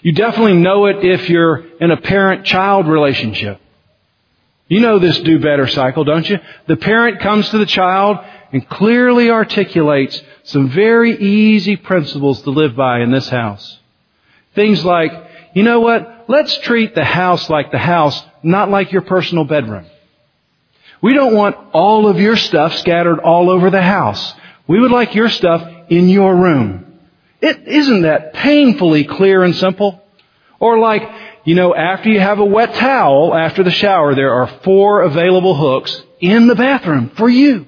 You 0.00 0.12
definitely 0.12 0.54
know 0.54 0.86
it 0.86 1.04
if 1.04 1.28
you're 1.28 1.62
in 1.78 1.90
a 1.90 1.96
parent-child 1.98 2.88
relationship. 2.88 3.60
You 4.68 4.80
know 4.80 4.98
this 4.98 5.18
do 5.20 5.38
better 5.40 5.66
cycle, 5.66 6.04
don't 6.04 6.26
you? 6.28 6.38
The 6.68 6.76
parent 6.76 7.20
comes 7.20 7.50
to 7.50 7.58
the 7.58 7.66
child 7.66 8.18
and 8.52 8.68
clearly 8.68 9.30
articulates 9.30 10.20
some 10.44 10.70
very 10.70 11.16
easy 11.16 11.76
principles 11.76 12.42
to 12.42 12.50
live 12.50 12.76
by 12.76 13.00
in 13.00 13.10
this 13.10 13.28
house. 13.28 13.78
Things 14.54 14.84
like, 14.84 15.12
you 15.54 15.62
know 15.62 15.80
what? 15.80 16.26
Let's 16.28 16.56
treat 16.58 16.94
the 16.94 17.04
house 17.04 17.50
like 17.50 17.70
the 17.70 17.78
house, 17.78 18.22
not 18.42 18.70
like 18.70 18.92
your 18.92 19.02
personal 19.02 19.44
bedroom. 19.44 19.86
We 21.02 21.14
don't 21.14 21.34
want 21.34 21.56
all 21.72 22.08
of 22.08 22.18
your 22.18 22.36
stuff 22.36 22.74
scattered 22.76 23.20
all 23.20 23.50
over 23.50 23.70
the 23.70 23.82
house. 23.82 24.34
We 24.66 24.80
would 24.80 24.90
like 24.90 25.14
your 25.14 25.28
stuff 25.28 25.68
in 25.88 26.08
your 26.08 26.34
room. 26.34 26.98
It 27.40 27.68
isn't 27.68 28.02
that 28.02 28.32
painfully 28.32 29.04
clear 29.04 29.44
and 29.44 29.54
simple. 29.54 30.02
Or 30.58 30.78
like, 30.78 31.02
you 31.44 31.54
know, 31.54 31.74
after 31.74 32.08
you 32.08 32.18
have 32.18 32.38
a 32.38 32.44
wet 32.44 32.74
towel 32.74 33.34
after 33.34 33.62
the 33.62 33.70
shower, 33.70 34.14
there 34.14 34.32
are 34.32 34.48
four 34.64 35.02
available 35.02 35.54
hooks 35.54 36.02
in 36.20 36.46
the 36.46 36.54
bathroom 36.54 37.10
for 37.10 37.28
you. 37.28 37.66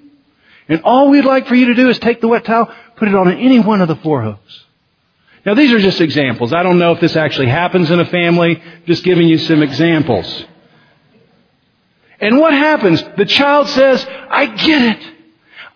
And 0.68 0.82
all 0.82 1.08
we'd 1.08 1.24
like 1.24 1.46
for 1.46 1.54
you 1.54 1.66
to 1.66 1.74
do 1.74 1.88
is 1.88 1.98
take 1.98 2.20
the 2.20 2.28
wet 2.28 2.44
towel, 2.44 2.72
put 2.96 3.08
it 3.08 3.14
on 3.14 3.32
any 3.32 3.58
one 3.58 3.80
of 3.80 3.88
the 3.88 3.96
four 3.96 4.22
hooks. 4.22 4.64
Now 5.46 5.54
these 5.54 5.72
are 5.72 5.78
just 5.78 6.00
examples. 6.00 6.52
I 6.52 6.62
don't 6.62 6.78
know 6.78 6.92
if 6.92 7.00
this 7.00 7.16
actually 7.16 7.48
happens 7.48 7.90
in 7.90 8.00
a 8.00 8.04
family. 8.04 8.62
Just 8.86 9.02
giving 9.02 9.28
you 9.28 9.38
some 9.38 9.62
examples. 9.62 10.44
And 12.20 12.38
what 12.38 12.52
happens? 12.52 13.02
The 13.16 13.24
child 13.24 13.68
says, 13.68 14.04
I 14.06 14.46
get 14.46 14.96
it. 14.96 15.14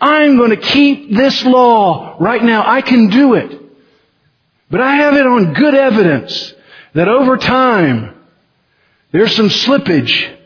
I'm 0.01 0.37
going 0.37 0.51
to 0.51 0.57
keep 0.57 1.15
this 1.15 1.45
law 1.45 2.17
right 2.19 2.43
now. 2.43 2.65
I 2.67 2.83
can 2.83 3.09
do 3.09 3.35
it. 3.35 3.61
But 4.69 4.81
I 4.81 4.97
have 4.97 5.15
it 5.15 5.27
on 5.27 5.55
good 5.55 5.75
evidence 5.75 6.53
that 6.95 7.09
over 7.09 7.37
time, 7.37 8.15
there's 9.13 9.37
some 9.37 9.49
slippage 9.49 10.37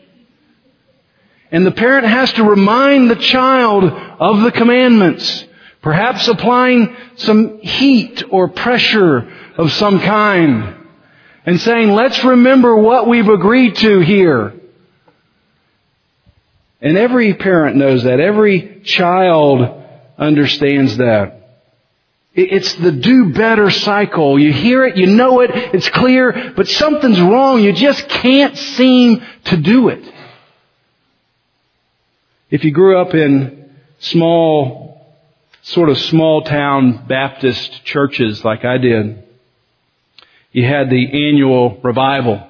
and 1.51 1.65
the 1.65 1.71
parent 1.71 2.05
has 2.05 2.31
to 2.33 2.43
remind 2.43 3.09
the 3.09 3.15
child 3.15 3.83
of 3.85 4.41
the 4.41 4.51
commandments, 4.51 5.45
perhaps 5.81 6.27
applying 6.27 6.95
some 7.15 7.59
heat 7.59 8.23
or 8.29 8.49
pressure 8.49 9.31
of 9.57 9.71
some 9.73 9.99
kind, 9.99 10.75
and 11.45 11.59
saying, 11.61 11.91
let's 11.91 12.23
remember 12.23 12.75
what 12.75 13.07
we've 13.07 13.29
agreed 13.29 13.75
to 13.77 13.99
here. 13.99 14.53
And 16.81 16.97
every 16.97 17.33
parent 17.33 17.77
knows 17.77 18.03
that. 18.03 18.19
Every 18.19 18.81
child 18.83 19.83
understands 20.17 20.97
that. 20.97 21.33
It's 22.33 22.75
the 22.75 22.91
do 22.91 23.33
better 23.33 23.71
cycle. 23.71 24.37
You 24.37 24.53
hear 24.53 24.85
it, 24.85 24.95
you 24.95 25.07
know 25.07 25.39
it, 25.39 25.49
it's 25.73 25.89
clear, 25.89 26.53
but 26.55 26.67
something's 26.67 27.19
wrong. 27.19 27.63
You 27.63 27.73
just 27.73 28.07
can't 28.09 28.55
seem 28.55 29.25
to 29.45 29.57
do 29.57 29.89
it. 29.89 30.03
If 32.49 32.63
you 32.63 32.71
grew 32.71 32.97
up 32.97 33.13
in 33.13 33.75
small, 33.99 35.05
sort 35.63 35.89
of 35.89 35.97
small 35.97 36.43
town 36.43 37.05
Baptist 37.05 37.83
churches 37.83 38.41
like 38.45 38.63
I 38.63 38.77
did, 38.77 39.21
you 40.53 40.65
had 40.65 40.89
the 40.89 41.27
annual 41.27 41.77
revival. 41.83 42.41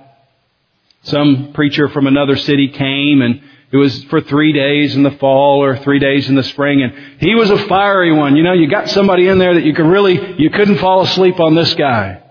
Some 1.02 1.52
preacher 1.54 1.90
from 1.90 2.06
another 2.06 2.36
city 2.36 2.68
came 2.68 3.24
and 3.24 3.42
it 3.72 3.78
was 3.78 4.04
for 4.04 4.22
three 4.22 4.54
days 4.54 4.96
in 4.96 5.02
the 5.02 5.12
fall 5.12 5.64
or 5.64 5.78
three 5.78 6.00
days 6.00 6.30
in 6.30 6.36
the 6.36 6.44
spring 6.44 6.84
and 6.84 7.20
he 7.20 7.34
was 7.34 7.50
a 7.50 7.58
fiery 7.68 8.14
one. 8.14 8.36
You 8.36 8.44
know, 8.44 8.54
you 8.54 8.70
got 8.70 8.90
somebody 8.90 9.28
in 9.28 9.40
there 9.40 9.56
that 9.56 9.64
you 9.64 9.74
could 9.74 9.88
really, 9.88 10.40
you 10.40 10.52
couldn't 10.52 10.78
fall 10.78 11.02
asleep 11.02 11.40
on 11.40 11.56
this 11.56 11.74
guy. 11.74 12.22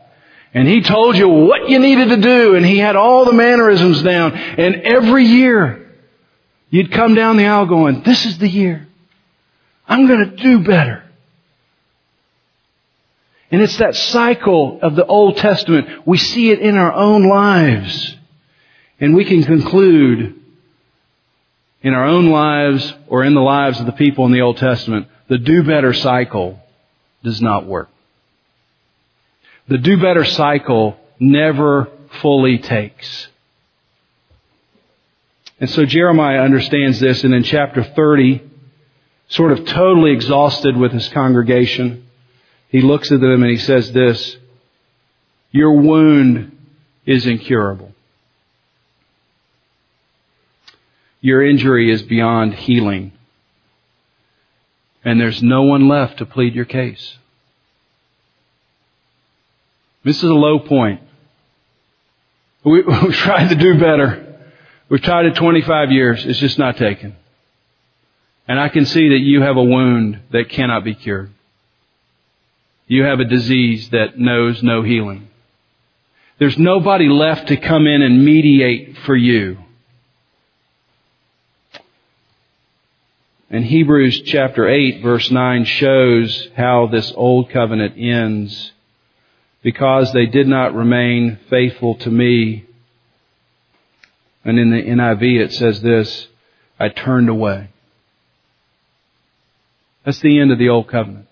And 0.54 0.68
he 0.68 0.82
told 0.82 1.16
you 1.16 1.28
what 1.28 1.68
you 1.68 1.80
needed 1.80 2.10
to 2.10 2.16
do 2.18 2.54
and 2.54 2.64
he 2.64 2.78
had 2.78 2.94
all 2.94 3.24
the 3.24 3.32
mannerisms 3.32 4.02
down. 4.04 4.34
And 4.34 4.82
every 4.82 5.24
year, 5.24 5.85
You'd 6.76 6.92
come 6.92 7.14
down 7.14 7.38
the 7.38 7.46
aisle 7.46 7.64
going, 7.64 8.02
this 8.02 8.26
is 8.26 8.36
the 8.36 8.50
year. 8.50 8.86
I'm 9.88 10.06
going 10.06 10.28
to 10.28 10.36
do 10.36 10.58
better. 10.62 11.04
And 13.50 13.62
it's 13.62 13.78
that 13.78 13.96
cycle 13.96 14.80
of 14.82 14.94
the 14.94 15.06
Old 15.06 15.38
Testament. 15.38 16.06
We 16.06 16.18
see 16.18 16.50
it 16.50 16.58
in 16.58 16.76
our 16.76 16.92
own 16.92 17.30
lives. 17.30 18.14
And 19.00 19.16
we 19.16 19.24
can 19.24 19.42
conclude 19.44 20.38
in 21.80 21.94
our 21.94 22.04
own 22.04 22.28
lives 22.28 22.92
or 23.06 23.24
in 23.24 23.32
the 23.32 23.40
lives 23.40 23.80
of 23.80 23.86
the 23.86 23.92
people 23.92 24.26
in 24.26 24.32
the 24.32 24.42
Old 24.42 24.58
Testament, 24.58 25.08
the 25.28 25.38
do 25.38 25.62
better 25.62 25.94
cycle 25.94 26.60
does 27.24 27.40
not 27.40 27.64
work. 27.64 27.88
The 29.68 29.78
do 29.78 29.96
better 29.96 30.26
cycle 30.26 30.98
never 31.18 31.88
fully 32.20 32.58
takes. 32.58 33.28
And 35.58 35.70
so 35.70 35.84
Jeremiah 35.84 36.42
understands 36.42 37.00
this, 37.00 37.24
and 37.24 37.34
in 37.34 37.42
chapter 37.42 37.82
30, 37.82 38.42
sort 39.28 39.52
of 39.52 39.64
totally 39.64 40.12
exhausted 40.12 40.76
with 40.76 40.92
his 40.92 41.08
congregation, 41.08 42.06
he 42.68 42.82
looks 42.82 43.10
at 43.10 43.20
them 43.20 43.42
and 43.42 43.50
he 43.50 43.58
says 43.58 43.90
this, 43.92 44.36
Your 45.50 45.80
wound 45.80 46.56
is 47.06 47.26
incurable. 47.26 47.92
your 51.26 51.44
injury 51.44 51.90
is 51.90 52.02
beyond 52.02 52.54
healing. 52.54 53.10
And 55.04 55.20
there's 55.20 55.42
no 55.42 55.62
one 55.62 55.88
left 55.88 56.18
to 56.18 56.24
plead 56.24 56.54
your 56.54 56.64
case. 56.64 57.16
This 60.04 60.18
is 60.18 60.30
a 60.30 60.34
low 60.34 60.60
point. 60.60 61.00
We, 62.64 62.84
have 62.88 63.12
tried 63.12 63.48
to 63.48 63.56
do 63.56 63.74
better. 63.74 64.25
We've 64.88 65.02
tried 65.02 65.26
it 65.26 65.34
25 65.34 65.90
years. 65.90 66.24
It's 66.24 66.38
just 66.38 66.58
not 66.58 66.76
taken. 66.76 67.16
And 68.48 68.60
I 68.60 68.68
can 68.68 68.86
see 68.86 69.08
that 69.08 69.18
you 69.18 69.42
have 69.42 69.56
a 69.56 69.64
wound 69.64 70.20
that 70.30 70.50
cannot 70.50 70.84
be 70.84 70.94
cured. 70.94 71.32
You 72.86 73.02
have 73.02 73.18
a 73.18 73.24
disease 73.24 73.88
that 73.90 74.18
knows 74.18 74.62
no 74.62 74.82
healing. 74.82 75.28
There's 76.38 76.56
nobody 76.56 77.08
left 77.08 77.48
to 77.48 77.56
come 77.56 77.86
in 77.86 78.02
and 78.02 78.24
mediate 78.24 78.98
for 78.98 79.16
you. 79.16 79.58
And 83.50 83.64
Hebrews 83.64 84.22
chapter 84.22 84.68
8 84.68 85.02
verse 85.02 85.30
9 85.30 85.64
shows 85.64 86.48
how 86.56 86.86
this 86.86 87.12
old 87.16 87.50
covenant 87.50 87.94
ends. 87.96 88.72
Because 89.62 90.12
they 90.12 90.26
did 90.26 90.46
not 90.46 90.74
remain 90.74 91.38
faithful 91.48 91.96
to 91.96 92.10
me. 92.10 92.65
And 94.46 94.60
in 94.60 94.70
the 94.70 94.80
NIV 94.80 95.40
it 95.40 95.52
says 95.52 95.82
this, 95.82 96.28
I 96.78 96.88
turned 96.88 97.28
away. 97.28 97.70
That's 100.04 100.20
the 100.20 100.38
end 100.38 100.52
of 100.52 100.58
the 100.58 100.68
old 100.68 100.86
covenant. 100.86 101.26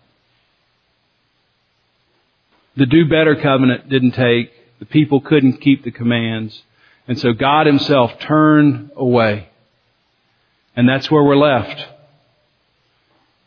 The 2.77 2.87
do 2.87 3.09
better 3.09 3.37
covenant 3.37 3.89
didn't 3.89 4.13
take. 4.13 4.51
The 4.81 4.87
people 4.87 5.21
couldn't 5.21 5.61
keep 5.61 5.85
the 5.85 5.93
commands. 5.93 6.61
And 7.07 7.17
so 7.21 7.33
God 7.33 7.67
himself 7.67 8.19
turned 8.19 8.91
away. 8.97 9.49
And 10.75 10.89
that's 10.89 11.09
where 11.09 11.23
we're 11.23 11.37
left. 11.37 11.87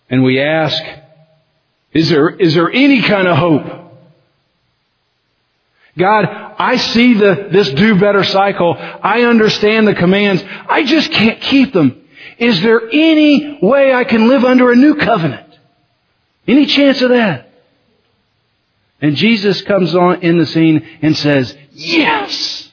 And 0.09 0.24
we 0.24 0.39
ask, 0.39 0.81
is 1.91 2.07
there, 2.07 2.29
is 2.29 2.53
there 2.53 2.71
any 2.71 3.01
kind 3.01 3.27
of 3.27 3.38
hope? 3.38 3.65
God, 5.97 6.47
I 6.58 6.78
see 6.78 7.14
the, 7.14 7.50
this 7.52 7.70
do 7.72 8.00
better 8.00 8.24
cycle. 8.24 8.76
I 8.78 9.22
understand 9.24 9.88
the 9.88 9.94
commands. 9.94 10.44
I 10.68 10.84
just 10.84 11.12
can't 11.12 11.40
keep 11.40 11.72
them. 11.74 12.04
Is 12.40 12.62
there 12.62 12.82
any 12.92 13.60
way 13.62 13.94
I 13.94 14.04
can 14.04 14.28
live 14.28 14.44
under 14.44 14.72
a 14.72 14.76
new 14.76 14.96
covenant? 14.96 15.58
Any 16.48 16.66
chance 16.66 17.02
of 17.02 17.10
that? 17.10 17.52
And 19.02 19.16
Jesus 19.16 19.62
comes 19.62 19.94
on 19.96 20.22
in 20.22 20.40
the 20.40 20.46
scene 20.46 20.86
and 21.02 21.16
says, 21.16 21.56
yes! 21.72 22.72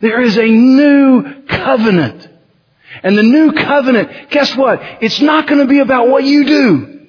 There 0.00 0.22
is 0.22 0.36
a 0.36 0.46
new 0.46 1.42
covenant. 1.46 2.28
And 3.02 3.18
the 3.18 3.22
new 3.22 3.52
covenant, 3.52 4.30
guess 4.30 4.54
what? 4.56 4.80
It's 5.00 5.20
not 5.20 5.48
going 5.48 5.60
to 5.60 5.66
be 5.66 5.80
about 5.80 6.08
what 6.08 6.24
you 6.24 6.44
do. 6.44 7.08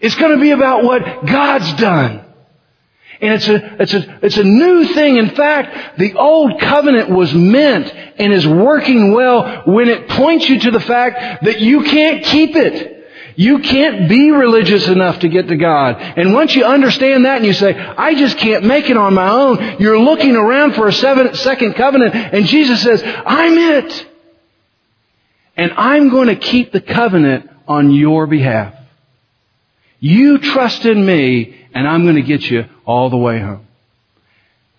It's 0.00 0.16
going 0.16 0.32
to 0.32 0.40
be 0.40 0.50
about 0.50 0.82
what 0.82 1.26
God's 1.26 1.72
done. 1.74 2.25
And 3.20 3.34
it's 3.34 3.48
a, 3.48 3.82
it's 3.82 3.94
a, 3.94 4.18
it's 4.22 4.36
a 4.36 4.44
new 4.44 4.84
thing. 4.92 5.16
In 5.16 5.30
fact, 5.30 5.98
the 5.98 6.14
old 6.14 6.60
covenant 6.60 7.08
was 7.08 7.32
meant 7.32 7.92
and 8.18 8.32
is 8.32 8.46
working 8.46 9.12
well 9.12 9.62
when 9.64 9.88
it 9.88 10.08
points 10.08 10.48
you 10.48 10.60
to 10.60 10.70
the 10.70 10.80
fact 10.80 11.44
that 11.44 11.60
you 11.60 11.82
can't 11.84 12.24
keep 12.24 12.54
it. 12.56 12.96
You 13.36 13.58
can't 13.58 14.08
be 14.08 14.30
religious 14.30 14.88
enough 14.88 15.20
to 15.20 15.28
get 15.28 15.48
to 15.48 15.56
God. 15.56 15.96
And 16.00 16.32
once 16.32 16.54
you 16.54 16.64
understand 16.64 17.26
that 17.26 17.36
and 17.36 17.46
you 17.46 17.52
say, 17.52 17.74
I 17.74 18.14
just 18.14 18.38
can't 18.38 18.64
make 18.64 18.88
it 18.88 18.96
on 18.96 19.12
my 19.12 19.28
own, 19.28 19.78
you're 19.78 19.98
looking 19.98 20.36
around 20.36 20.74
for 20.74 20.86
a 20.86 20.92
seven, 20.92 21.34
second 21.34 21.74
covenant 21.74 22.14
and 22.14 22.46
Jesus 22.46 22.82
says, 22.82 23.02
I'm 23.04 23.58
it. 23.58 24.06
And 25.54 25.72
I'm 25.72 26.08
going 26.08 26.28
to 26.28 26.36
keep 26.36 26.72
the 26.72 26.80
covenant 26.80 27.50
on 27.68 27.92
your 27.92 28.26
behalf. 28.26 28.74
You 30.00 30.38
trust 30.38 30.84
in 30.86 31.04
me 31.04 31.66
and 31.74 31.86
I'm 31.86 32.04
going 32.04 32.16
to 32.16 32.22
get 32.22 32.50
you 32.50 32.66
all 32.86 33.10
the 33.10 33.16
way 33.16 33.40
home. 33.40 33.66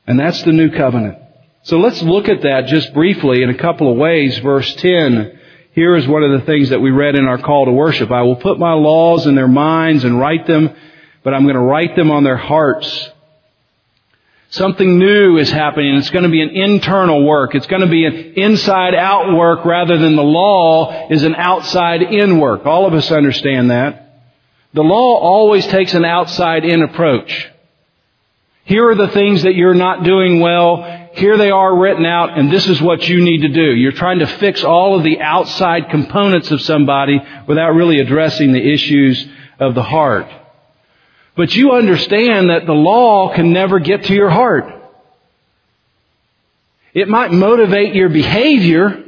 And 0.07 0.19
that's 0.19 0.41
the 0.43 0.53
new 0.53 0.71
covenant. 0.71 1.19
So 1.63 1.77
let's 1.77 2.01
look 2.01 2.29
at 2.29 2.41
that 2.43 2.67
just 2.67 2.93
briefly 2.93 3.43
in 3.43 3.49
a 3.49 3.57
couple 3.57 3.91
of 3.91 3.97
ways. 3.97 4.37
Verse 4.39 4.73
10 4.75 5.37
here 5.77 5.95
is 5.95 6.07
one 6.07 6.23
of 6.23 6.31
the 6.31 6.43
things 6.47 6.69
that 6.69 6.81
we 6.81 6.89
read 6.89 7.13
in 7.13 7.25
our 7.25 7.37
call 7.37 7.65
to 7.65 7.71
worship. 7.71 8.09
I 8.09 8.23
will 8.23 8.37
put 8.37 8.57
my 8.57 8.73
laws 8.73 9.27
in 9.27 9.35
their 9.35 9.47
minds 9.47 10.05
and 10.05 10.19
write 10.19 10.47
them, 10.47 10.75
but 11.21 11.35
I'm 11.35 11.43
going 11.43 11.53
to 11.53 11.61
write 11.61 11.95
them 11.95 12.09
on 12.09 12.23
their 12.23 12.35
hearts. 12.35 13.11
Something 14.49 14.97
new 14.97 15.37
is 15.37 15.51
happening. 15.51 15.93
It's 15.97 16.09
going 16.09 16.23
to 16.23 16.31
be 16.31 16.41
an 16.41 16.49
internal 16.49 17.23
work. 17.23 17.53
It's 17.53 17.67
going 17.67 17.83
to 17.83 17.87
be 17.87 18.05
an 18.05 18.15
inside 18.15 18.95
out 18.95 19.37
work 19.37 19.65
rather 19.65 19.99
than 19.99 20.15
the 20.15 20.23
law 20.23 21.11
is 21.11 21.21
an 21.21 21.35
outside 21.35 22.01
in 22.01 22.39
work. 22.39 22.65
All 22.65 22.87
of 22.87 22.95
us 22.95 23.11
understand 23.11 23.69
that. 23.69 24.23
The 24.73 24.81
law 24.81 25.19
always 25.19 25.67
takes 25.67 25.93
an 25.93 26.05
outside 26.05 26.65
in 26.65 26.81
approach. 26.81 27.51
Here 28.67 28.89
are 28.89 28.95
the 28.95 29.07
things 29.07 29.43
that 29.43 29.55
you're 29.55 29.73
not 29.73 30.03
doing 30.03 30.41
well. 30.41 31.09
Here 31.13 31.37
they 31.37 31.51
are 31.51 31.73
written 31.73 32.05
out 32.05 32.37
and 32.37 32.51
this 32.51 32.67
is 32.67 32.81
what 32.81 33.07
you 33.07 33.23
need 33.23 33.43
to 33.43 33.47
do. 33.47 33.73
You're 33.73 33.93
trying 33.93 34.19
to 34.19 34.27
fix 34.27 34.61
all 34.61 34.97
of 34.97 35.05
the 35.05 35.21
outside 35.21 35.89
components 35.89 36.51
of 36.51 36.61
somebody 36.61 37.17
without 37.47 37.69
really 37.75 38.01
addressing 38.01 38.51
the 38.51 38.73
issues 38.73 39.25
of 39.57 39.73
the 39.73 39.83
heart. 39.83 40.27
But 41.37 41.55
you 41.55 41.71
understand 41.71 42.49
that 42.49 42.65
the 42.65 42.73
law 42.73 43.33
can 43.33 43.53
never 43.53 43.79
get 43.79 44.03
to 44.05 44.13
your 44.13 44.29
heart. 44.29 44.65
It 46.93 47.07
might 47.07 47.31
motivate 47.31 47.95
your 47.95 48.09
behavior. 48.09 49.01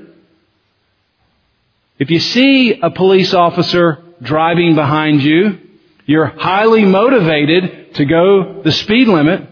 If 1.98 2.10
you 2.12 2.22
see 2.22 2.80
a 2.80 2.92
police 2.92 3.34
officer 3.34 4.02
driving 4.22 4.76
behind 4.76 5.22
you, 5.22 5.60
you're 6.06 6.28
highly 6.28 6.86
motivated 6.86 7.96
to 7.96 8.06
go 8.06 8.62
the 8.64 8.72
speed 8.72 9.10
limit. 9.10 9.49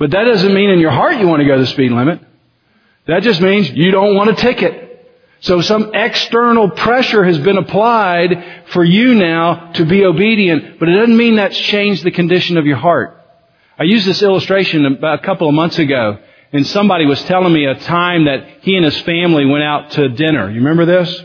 But 0.00 0.12
that 0.12 0.24
doesn't 0.24 0.54
mean 0.54 0.70
in 0.70 0.80
your 0.80 0.90
heart 0.90 1.18
you 1.18 1.28
want 1.28 1.42
to 1.42 1.46
go 1.46 1.58
the 1.58 1.66
speed 1.66 1.92
limit. 1.92 2.20
That 3.06 3.22
just 3.22 3.40
means 3.42 3.70
you 3.70 3.90
don't 3.90 4.16
want 4.16 4.30
a 4.30 4.34
ticket. 4.34 4.88
So 5.40 5.60
some 5.60 5.94
external 5.94 6.70
pressure 6.70 7.22
has 7.22 7.38
been 7.38 7.58
applied 7.58 8.62
for 8.70 8.82
you 8.82 9.14
now 9.14 9.72
to 9.72 9.84
be 9.84 10.06
obedient, 10.06 10.78
but 10.78 10.88
it 10.88 10.96
doesn't 10.96 11.16
mean 11.16 11.36
that's 11.36 11.58
changed 11.58 12.02
the 12.02 12.10
condition 12.10 12.56
of 12.56 12.64
your 12.64 12.78
heart. 12.78 13.22
I 13.78 13.82
used 13.82 14.06
this 14.06 14.22
illustration 14.22 14.86
about 14.86 15.22
a 15.22 15.22
couple 15.22 15.48
of 15.48 15.54
months 15.54 15.78
ago, 15.78 16.18
and 16.50 16.66
somebody 16.66 17.04
was 17.04 17.22
telling 17.24 17.52
me 17.52 17.66
a 17.66 17.74
time 17.74 18.24
that 18.24 18.62
he 18.62 18.76
and 18.76 18.84
his 18.86 18.98
family 19.02 19.44
went 19.44 19.64
out 19.64 19.90
to 19.92 20.08
dinner. 20.08 20.48
You 20.48 20.60
remember 20.60 20.86
this? 20.86 21.24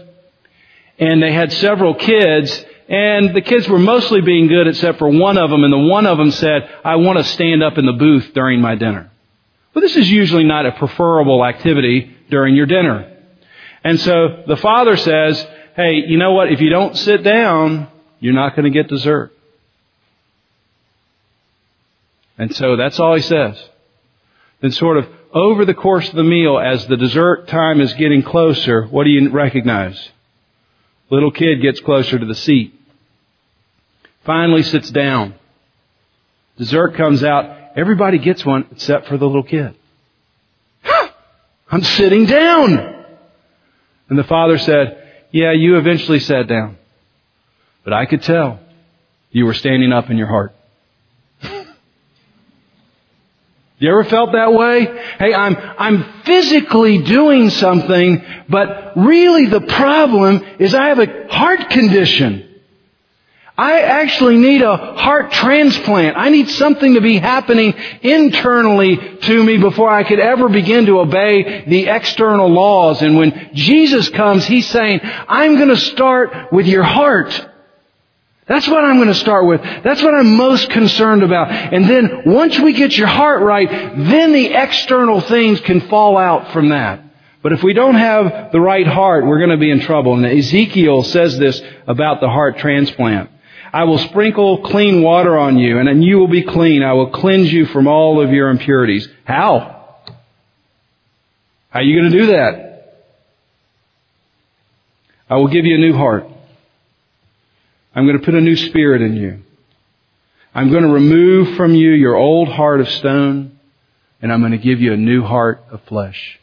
And 0.99 1.23
they 1.23 1.31
had 1.31 1.53
several 1.53 1.95
kids, 1.95 2.65
and 2.88 3.36
the 3.36 3.41
kids 3.41 3.67
were 3.67 3.80
mostly 3.80 4.21
being 4.21 4.48
good 4.48 4.67
except 4.67 5.00
for 5.00 5.10
one 5.10 5.38
of 5.38 5.50
them, 5.50 5.63
and 5.63 5.74
the 5.74 5.78
one 5.78 6.06
of 6.06 6.17
them 6.17 6.32
said, 6.32 6.69
I 6.84 6.98
want 6.98 7.17
to 7.17 7.24
stand 7.24 7.63
up 7.63 7.78
in 7.78 7.86
the 7.86 7.93
booth 7.93 8.34
during 8.34 8.62
my 8.62 8.76
dinner. 8.76 9.12
Well, 9.74 9.82
this 9.82 9.95
is 9.95 10.10
usually 10.10 10.43
not 10.43 10.65
a 10.65 10.71
preferable 10.71 11.43
activity 11.45 12.15
during 12.30 12.56
your 12.56 12.65
dinner. 12.65 13.12
And 13.84 14.00
so 14.00 14.43
the 14.48 14.58
father 14.58 14.98
says, 14.98 15.45
hey, 15.76 16.04
you 16.08 16.17
know 16.17 16.34
what? 16.34 16.52
If 16.52 16.62
you 16.62 16.69
don't 16.69 16.95
sit 16.95 17.24
down, 17.24 17.88
you're 18.19 18.34
not 18.34 18.56
going 18.56 18.63
to 18.63 18.69
get 18.69 18.88
dessert. 18.88 19.32
And 22.38 22.56
so 22.56 22.76
that's 22.76 23.00
all 23.00 23.15
he 23.15 23.21
says. 23.21 23.62
Then 24.62 24.71
sort 24.71 24.98
of 24.98 25.08
over 25.34 25.65
the 25.65 25.74
course 25.74 26.08
of 26.08 26.15
the 26.15 26.24
meal, 26.24 26.58
as 26.58 26.88
the 26.88 26.98
dessert 26.98 27.48
time 27.48 27.82
is 27.82 27.93
getting 27.93 28.24
closer, 28.24 28.86
what 28.86 29.04
do 29.04 29.10
you 29.10 29.30
recognize? 29.30 30.10
Little 31.10 31.32
kid 31.32 31.62
gets 31.62 31.80
closer 31.80 32.18
to 32.18 32.26
the 32.26 32.36
seat. 32.36 32.80
Finally 34.26 34.63
sits 34.63 34.89
down. 34.89 35.36
Dessert 36.58 36.96
comes 36.96 37.24
out. 37.24 37.74
Everybody 37.76 38.18
gets 38.18 38.46
one 38.46 38.68
except 38.72 39.08
for 39.08 39.18
the 39.18 39.26
little 39.26 39.44
kid. 39.44 39.76
I'm 41.70 41.84
sitting 41.84 42.26
down. 42.26 43.06
And 44.10 44.18
the 44.18 44.24
father 44.24 44.58
said, 44.58 45.02
yeah, 45.32 45.52
you 45.52 45.78
eventually 45.78 46.20
sat 46.20 46.48
down. 46.48 46.78
But 47.84 47.94
I 47.94 48.06
could 48.06 48.24
tell 48.24 48.60
you 49.32 49.46
were 49.46 49.54
standing 49.54 49.91
up 49.91 50.10
in 50.10 50.18
your 50.18 50.28
heart. 50.28 50.56
You 53.77 53.89
ever 53.91 54.05
felt 54.05 54.31
that 54.31 54.53
way? 54.53 54.85
Hey, 55.19 55.33
I'm, 55.33 55.55
I'm 55.57 56.21
physically 56.23 56.99
doing 56.99 57.49
something, 57.49 58.23
but 58.47 58.93
really 58.95 59.47
the 59.47 59.61
problem 59.61 60.41
is 60.59 60.73
I 60.73 60.88
have 60.88 60.99
a 60.99 61.27
heart 61.27 61.69
condition. 61.69 62.45
I 63.57 63.81
actually 63.81 64.38
need 64.38 64.61
a 64.61 64.75
heart 64.75 65.31
transplant. 65.31 66.17
I 66.17 66.29
need 66.29 66.49
something 66.49 66.95
to 66.95 67.01
be 67.01 67.17
happening 67.17 67.73
internally 68.01 68.97
to 68.97 69.43
me 69.43 69.57
before 69.57 69.89
I 69.89 70.03
could 70.03 70.19
ever 70.19 70.49
begin 70.49 70.88
to 70.88 70.99
obey 70.99 71.63
the 71.65 71.88
external 71.88 72.49
laws. 72.49 73.01
And 73.01 73.17
when 73.17 73.51
Jesus 73.53 74.09
comes, 74.09 74.45
He's 74.45 74.67
saying, 74.67 74.99
I'm 75.03 75.57
to 75.69 75.77
start 75.77 76.51
with 76.51 76.65
your 76.65 76.83
heart. 76.83 77.49
That's 78.47 78.67
what 78.67 78.86
I'm 78.86 78.97
going 78.97 79.08
to 79.08 79.15
start 79.15 79.47
with. 79.47 79.62
That's 79.62 80.03
what 80.03 80.13
I'm 80.13 80.36
most 80.36 80.69
concerned 80.69 81.23
about. 81.23 81.49
And 81.51 81.89
then 81.89 82.21
once 82.25 82.60
we 82.60 82.73
get 82.73 82.95
your 82.95 83.08
heart 83.08 83.41
right, 83.41 83.69
then 83.69 84.34
the 84.34 84.53
external 84.53 85.19
things 85.21 85.60
can 85.62 85.81
fall 85.81 86.15
out 86.15 86.53
from 86.53 86.69
that. 86.69 87.01
But 87.41 87.53
if 87.53 87.63
we 87.63 87.73
don't 87.73 87.95
have 87.95 88.51
the 88.51 88.60
right 88.60 88.86
heart, 88.86 89.25
we're 89.25 89.39
going 89.39 89.51
to 89.51 89.58
be 89.58 89.71
in 89.71 89.79
trouble. 89.79 90.13
And 90.13 90.25
Ezekiel 90.25 91.03
says 91.03 91.38
this 91.39 91.60
about 91.88 92.21
the 92.21 92.29
heart 92.29 92.60
transplant. 92.60 93.31
I 93.73 93.84
will 93.84 93.97
sprinkle 93.97 94.62
clean 94.63 95.01
water 95.01 95.38
on 95.38 95.58
you, 95.58 95.79
and 95.79 95.88
then 95.88 96.01
you 96.01 96.17
will 96.17 96.27
be 96.27 96.43
clean. 96.43 96.81
I 96.81 96.93
will 96.93 97.10
cleanse 97.10 97.51
you 97.51 97.65
from 97.65 97.88
all 97.88 98.21
of 98.21 98.31
your 98.31 98.49
impurities. 98.49 99.08
How? 99.25 99.95
How 101.69 101.79
are 101.79 101.84
you 101.84 101.99
going 101.99 102.12
to 102.12 102.19
do 102.19 102.25
that? 102.27 103.05
I 105.29 105.36
will 105.38 105.49
give 105.49 105.65
you 105.65 105.75
a 105.75 105.79
new 105.79 105.93
heart. 105.93 106.27
I'm 107.95 108.05
going 108.05 108.19
to 108.19 108.25
put 108.25 108.36
a 108.36 108.41
new 108.41 108.58
spirit 108.58 109.01
in 109.01 109.15
you. 109.15 109.41
I'm 110.53 110.69
going 110.69 110.84
to 110.84 110.89
remove 110.89 111.55
from 111.55 111.73
you 111.73 111.91
your 111.91 112.15
old 112.15 112.49
heart 112.49 112.81
of 112.81 112.89
stone, 112.89 113.58
and 114.21 114.31
I'm 114.31 114.41
going 114.41 114.51
to 114.51 114.58
give 114.58 114.81
you 114.81 114.93
a 114.93 114.97
new 114.97 115.23
heart 115.23 115.63
of 115.71 115.81
flesh. 115.84 116.39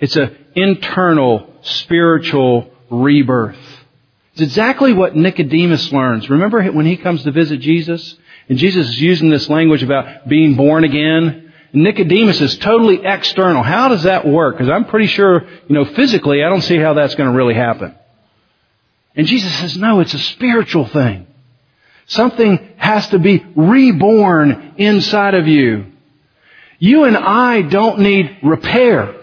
It's 0.00 0.16
an 0.16 0.36
internal 0.54 1.52
spiritual 1.62 2.70
rebirth. 2.90 3.58
It's 4.32 4.42
exactly 4.42 4.92
what 4.92 5.16
Nicodemus 5.16 5.92
learns. 5.92 6.30
Remember 6.30 6.62
when 6.70 6.86
he 6.86 6.96
comes 6.96 7.22
to 7.24 7.32
visit 7.32 7.60
Jesus? 7.60 8.16
And 8.48 8.58
Jesus 8.58 8.88
is 8.88 9.00
using 9.00 9.30
this 9.30 9.48
language 9.48 9.82
about 9.82 10.28
being 10.28 10.54
born 10.54 10.84
again. 10.84 11.52
Nicodemus 11.72 12.40
is 12.40 12.56
totally 12.58 13.04
external. 13.04 13.62
How 13.62 13.88
does 13.88 14.04
that 14.04 14.26
work? 14.26 14.56
Because 14.56 14.70
I'm 14.70 14.86
pretty 14.86 15.08
sure, 15.08 15.46
you 15.68 15.74
know, 15.74 15.84
physically, 15.84 16.42
I 16.42 16.48
don't 16.48 16.62
see 16.62 16.76
how 16.78 16.94
that's 16.94 17.14
going 17.14 17.30
to 17.30 17.36
really 17.36 17.54
happen. 17.54 17.97
And 19.18 19.26
Jesus 19.26 19.52
says, 19.58 19.76
no, 19.76 19.98
it's 19.98 20.14
a 20.14 20.18
spiritual 20.18 20.86
thing. 20.86 21.26
Something 22.06 22.72
has 22.76 23.08
to 23.08 23.18
be 23.18 23.44
reborn 23.56 24.74
inside 24.78 25.34
of 25.34 25.48
you. 25.48 25.86
You 26.78 27.02
and 27.02 27.16
I 27.16 27.62
don't 27.62 27.98
need 27.98 28.38
repair. 28.44 29.16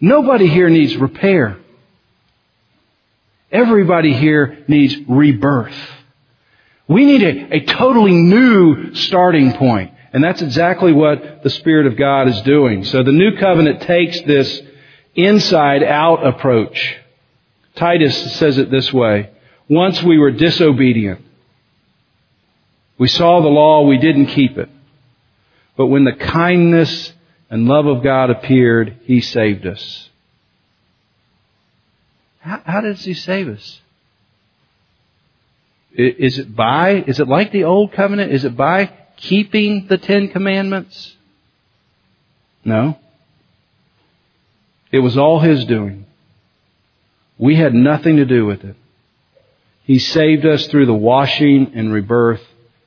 Nobody 0.00 0.46
here 0.46 0.70
needs 0.70 0.96
repair. 0.96 1.58
Everybody 3.50 4.14
here 4.14 4.64
needs 4.68 4.96
rebirth. 5.08 5.76
We 6.86 7.04
need 7.04 7.22
a, 7.22 7.56
a 7.56 7.64
totally 7.64 8.14
new 8.14 8.94
starting 8.94 9.52
point. 9.54 9.92
And 10.12 10.22
that's 10.22 10.42
exactly 10.42 10.92
what 10.92 11.42
the 11.42 11.50
Spirit 11.50 11.86
of 11.86 11.96
God 11.96 12.28
is 12.28 12.40
doing. 12.42 12.84
So 12.84 13.02
the 13.02 13.12
new 13.12 13.36
covenant 13.36 13.82
takes 13.82 14.20
this 14.22 14.62
inside 15.16 15.82
out 15.82 16.24
approach. 16.24 16.98
Titus 17.74 18.36
says 18.36 18.58
it 18.58 18.70
this 18.70 18.92
way. 18.92 19.30
Once 19.68 20.02
we 20.02 20.18
were 20.18 20.30
disobedient. 20.30 21.24
We 22.98 23.08
saw 23.08 23.40
the 23.40 23.48
law, 23.48 23.86
we 23.86 23.98
didn't 23.98 24.26
keep 24.26 24.58
it. 24.58 24.68
But 25.76 25.86
when 25.86 26.04
the 26.04 26.12
kindness 26.12 27.12
and 27.50 27.66
love 27.66 27.86
of 27.86 28.02
God 28.02 28.30
appeared, 28.30 29.00
He 29.04 29.20
saved 29.20 29.66
us. 29.66 30.10
How, 32.40 32.60
how 32.64 32.80
does 32.80 33.04
He 33.04 33.14
save 33.14 33.48
us? 33.48 33.80
Is 35.94 36.38
it 36.38 36.54
by, 36.54 37.02
is 37.06 37.20
it 37.20 37.28
like 37.28 37.52
the 37.52 37.64
old 37.64 37.92
covenant? 37.92 38.32
Is 38.32 38.44
it 38.44 38.56
by 38.56 38.92
keeping 39.16 39.86
the 39.88 39.98
Ten 39.98 40.28
Commandments? 40.28 41.16
No. 42.64 42.98
It 44.90 45.00
was 45.00 45.16
all 45.16 45.40
His 45.40 45.64
doing. 45.64 46.06
We 47.42 47.56
had 47.56 47.74
nothing 47.74 48.18
to 48.18 48.24
do 48.24 48.46
with 48.46 48.62
it. 48.62 48.76
He 49.82 49.98
saved 49.98 50.46
us 50.46 50.68
through 50.68 50.86
the 50.86 50.94
washing 50.94 51.72
and 51.74 51.92
rebirth 51.92 52.40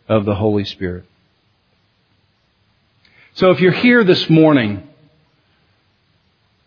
of 0.07 0.23
the 0.23 0.33
Holy 0.33 0.63
Spirit. 0.63 1.03
So 3.33 3.51
if 3.51 3.59
you're 3.59 3.73
here 3.73 4.05
this 4.05 4.29
morning 4.29 4.87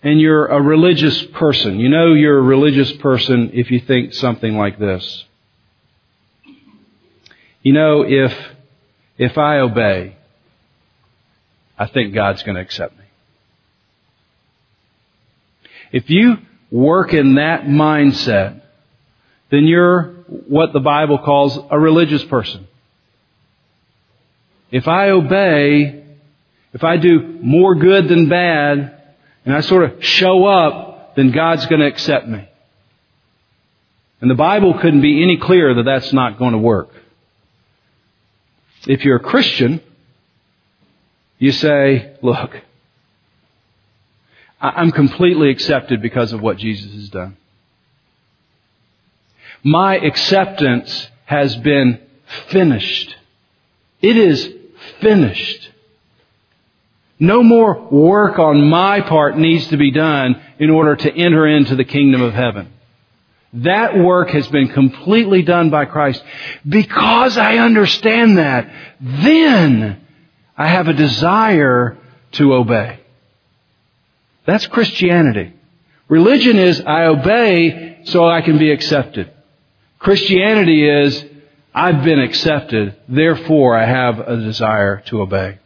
and 0.02 0.20
you're 0.20 0.48
a 0.48 0.60
religious 0.60 1.22
person. 1.28 1.80
You 1.80 1.88
know 1.88 2.12
you're 2.12 2.36
a 2.36 2.42
religious 2.42 2.92
person 2.98 3.52
if 3.54 3.70
you 3.70 3.80
think 3.80 4.12
something 4.12 4.58
like 4.58 4.78
this. 4.78 5.24
You 7.62 7.72
know, 7.72 8.04
if, 8.06 8.36
if 9.16 9.38
I 9.38 9.60
obey, 9.60 10.14
I 11.78 11.86
think 11.86 12.14
God's 12.14 12.42
going 12.42 12.56
to 12.56 12.60
accept 12.60 12.98
me. 12.98 13.04
If 15.90 16.10
you 16.10 16.36
work 16.70 17.14
in 17.14 17.36
that 17.36 17.64
mindset, 17.64 18.60
then 19.50 19.64
you're 19.64 20.14
what 20.46 20.72
the 20.72 20.80
Bible 20.80 21.18
calls 21.18 21.58
a 21.70 21.78
religious 21.78 22.22
person. 22.24 22.66
If 24.70 24.86
I 24.86 25.10
obey, 25.10 26.04
if 26.74 26.84
I 26.84 26.98
do 26.98 27.38
more 27.40 27.74
good 27.74 28.08
than 28.08 28.28
bad, 28.28 29.00
and 29.46 29.56
I 29.56 29.60
sort 29.60 29.84
of 29.84 30.04
show 30.04 30.44
up, 30.44 31.16
then 31.16 31.30
God's 31.30 31.64
going 31.66 31.80
to 31.80 31.86
accept 31.86 32.28
me. 32.28 32.46
And 34.20 34.30
the 34.30 34.34
Bible 34.34 34.78
couldn't 34.78 35.00
be 35.00 35.22
any 35.22 35.38
clearer 35.38 35.74
that 35.74 35.84
that's 35.84 36.12
not 36.12 36.38
going 36.38 36.52
to 36.52 36.58
work. 36.58 36.90
If 38.86 39.04
you're 39.04 39.16
a 39.16 39.20
Christian, 39.20 39.80
you 41.38 41.52
say, 41.52 42.16
look, 42.20 42.60
I'm 44.60 44.90
completely 44.90 45.50
accepted 45.50 46.02
because 46.02 46.32
of 46.32 46.40
what 46.40 46.56
Jesus 46.56 46.92
has 46.92 47.08
done. 47.08 47.36
My 49.62 49.96
acceptance 49.96 51.08
has 51.26 51.54
been 51.56 52.00
finished. 52.48 53.16
It 54.00 54.16
is 54.16 54.52
finished. 55.00 55.70
No 57.20 57.42
more 57.42 57.88
work 57.90 58.38
on 58.38 58.68
my 58.68 59.00
part 59.00 59.36
needs 59.36 59.66
to 59.68 59.76
be 59.76 59.90
done 59.90 60.40
in 60.58 60.70
order 60.70 60.94
to 60.96 61.12
enter 61.12 61.46
into 61.46 61.74
the 61.74 61.84
kingdom 61.84 62.22
of 62.22 62.34
heaven. 62.34 62.72
That 63.54 63.96
work 63.96 64.30
has 64.30 64.46
been 64.48 64.68
completely 64.68 65.42
done 65.42 65.70
by 65.70 65.86
Christ. 65.86 66.22
Because 66.68 67.38
I 67.38 67.58
understand 67.58 68.38
that, 68.38 68.70
then 69.00 70.00
I 70.56 70.68
have 70.68 70.88
a 70.88 70.92
desire 70.92 71.96
to 72.32 72.54
obey. 72.54 72.97
That's 74.48 74.66
Christianity. 74.66 75.52
Religion 76.08 76.58
is 76.58 76.80
I 76.80 77.04
obey 77.04 77.98
so 78.04 78.26
I 78.26 78.40
can 78.40 78.56
be 78.56 78.70
accepted. 78.70 79.30
Christianity 79.98 80.88
is 80.88 81.22
I've 81.74 82.02
been 82.02 82.18
accepted, 82.18 82.96
therefore 83.10 83.76
I 83.76 83.84
have 83.84 84.18
a 84.20 84.38
desire 84.38 85.02
to 85.08 85.20
obey. 85.20 85.58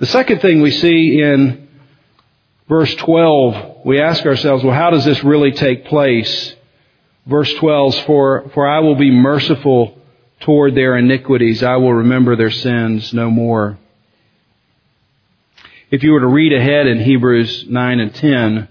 The 0.00 0.06
second 0.06 0.40
thing 0.40 0.60
we 0.60 0.72
see 0.72 1.22
in 1.22 1.68
verse 2.68 2.92
12, 2.96 3.82
we 3.84 4.00
ask 4.00 4.26
ourselves, 4.26 4.64
well, 4.64 4.74
how 4.74 4.90
does 4.90 5.04
this 5.04 5.22
really 5.22 5.52
take 5.52 5.84
place? 5.84 6.56
Verse 7.26 7.54
12, 7.54 7.94
for, 8.06 8.50
for 8.54 8.66
I 8.66 8.80
will 8.80 8.96
be 8.96 9.12
merciful 9.12 9.96
toward 10.40 10.74
their 10.74 10.96
iniquities. 10.96 11.62
I 11.62 11.76
will 11.76 11.94
remember 11.94 12.34
their 12.34 12.50
sins 12.50 13.14
no 13.14 13.30
more. 13.30 13.78
If 15.90 16.02
you 16.02 16.12
were 16.12 16.20
to 16.20 16.26
read 16.26 16.52
ahead 16.52 16.86
in 16.86 17.00
Hebrews 17.00 17.66
9 17.68 18.00
and 18.00 18.14
10, 18.14 18.68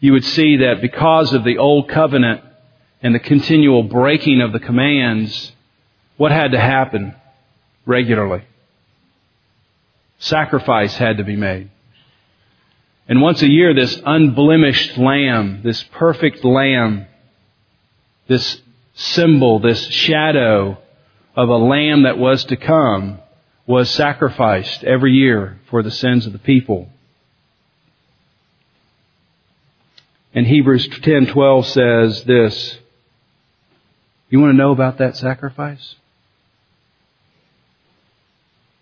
you 0.00 0.12
would 0.12 0.24
see 0.24 0.58
that 0.58 0.80
because 0.80 1.32
of 1.32 1.44
the 1.44 1.58
old 1.58 1.88
covenant 1.88 2.42
and 3.02 3.14
the 3.14 3.18
continual 3.18 3.82
breaking 3.82 4.40
of 4.40 4.52
the 4.52 4.60
commands, 4.60 5.52
what 6.16 6.30
had 6.30 6.52
to 6.52 6.60
happen 6.60 7.14
regularly? 7.84 8.44
sacrifice 10.18 10.96
had 10.96 11.18
to 11.18 11.24
be 11.24 11.36
made. 11.36 11.70
And 13.06 13.20
once 13.20 13.42
a 13.42 13.50
year, 13.50 13.74
this 13.74 14.00
unblemished 14.04 14.96
lamb, 14.96 15.60
this 15.62 15.82
perfect 15.92 16.44
lamb, 16.44 17.06
this 18.26 18.60
symbol, 18.94 19.58
this 19.58 19.84
shadow 19.88 20.78
of 21.36 21.48
a 21.48 21.56
lamb 21.56 22.04
that 22.04 22.16
was 22.16 22.44
to 22.44 22.56
come 22.56 23.18
was 23.66 23.90
sacrificed 23.90 24.84
every 24.84 25.12
year 25.12 25.58
for 25.70 25.82
the 25.82 25.90
sins 25.90 26.26
of 26.26 26.32
the 26.32 26.38
people. 26.38 26.88
And 30.34 30.46
Hebrews 30.46 30.88
10:12 30.88 31.66
says 31.66 32.24
this. 32.24 32.78
You 34.28 34.40
want 34.40 34.52
to 34.52 34.56
know 34.56 34.72
about 34.72 34.98
that 34.98 35.16
sacrifice? 35.16 35.94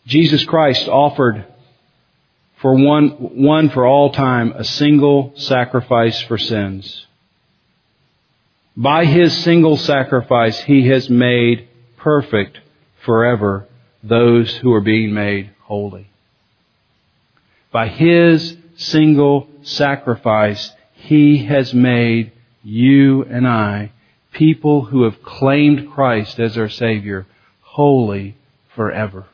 Jesus 0.07 0.45
Christ 0.45 0.89
offered 0.89 1.45
for 2.57 2.75
one, 2.75 3.11
one 3.11 3.69
for 3.69 3.87
all 3.87 4.13
time 4.13 4.53
a 4.53 4.65
single 4.65 5.33
sacrifice 5.37 6.21
for 6.23 6.39
sins. 6.39 7.07
By 8.77 9.05
His 9.05 9.37
single 9.45 9.77
sacrifice, 9.77 10.59
He 10.63 10.89
has 10.89 11.11
made 11.11 11.69
perfect 11.99 12.59
forever 13.05 13.67
those 14.03 14.55
who 14.57 14.73
are 14.73 14.81
being 14.81 15.15
made 15.15 15.51
holy. 15.63 16.09
By 17.71 17.89
His 17.89 18.57
single 18.77 19.49
sacrifice, 19.63 20.73
He 20.95 21.45
has 21.45 21.73
made 21.73 22.33
you 22.63 23.25
and 23.25 23.47
I, 23.47 23.93
people 24.33 24.85
who 24.85 25.05
have 25.05 25.23
claimed 25.23 25.91
Christ 25.93 26.39
as 26.39 26.57
our 26.57 26.69
Savior, 26.69 27.27
holy 27.61 28.37
forever. 28.75 29.27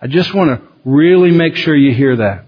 I 0.00 0.06
just 0.06 0.34
want 0.34 0.50
to 0.50 0.68
really 0.84 1.30
make 1.30 1.56
sure 1.56 1.74
you 1.74 1.94
hear 1.94 2.16
that. 2.16 2.46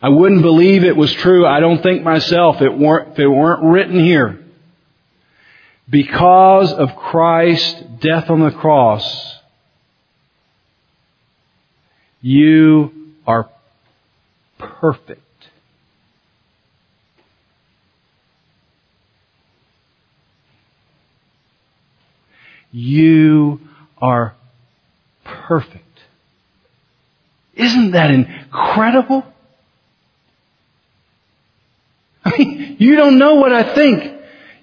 I 0.00 0.10
wouldn't 0.10 0.42
believe 0.42 0.84
it 0.84 0.96
was 0.96 1.12
true. 1.12 1.46
I 1.46 1.60
don't 1.60 1.82
think 1.82 2.02
myself 2.02 2.62
it 2.62 2.76
weren't, 2.76 3.12
if 3.12 3.18
it 3.18 3.26
weren't 3.26 3.64
written 3.64 3.98
here. 3.98 4.38
Because 5.90 6.72
of 6.72 6.94
Christ's 6.96 7.80
death 8.00 8.28
on 8.28 8.40
the 8.40 8.50
cross, 8.50 9.38
you 12.20 13.12
are 13.26 13.48
perfect. 14.58 15.22
You 22.70 23.60
are 23.96 24.34
perfect. 25.24 25.84
Isn't 27.54 27.92
that 27.92 28.10
incredible? 28.10 29.24
I 32.24 32.36
mean, 32.36 32.76
you 32.78 32.94
don't 32.96 33.18
know 33.18 33.36
what 33.36 33.52
I 33.52 33.74
think. 33.74 34.17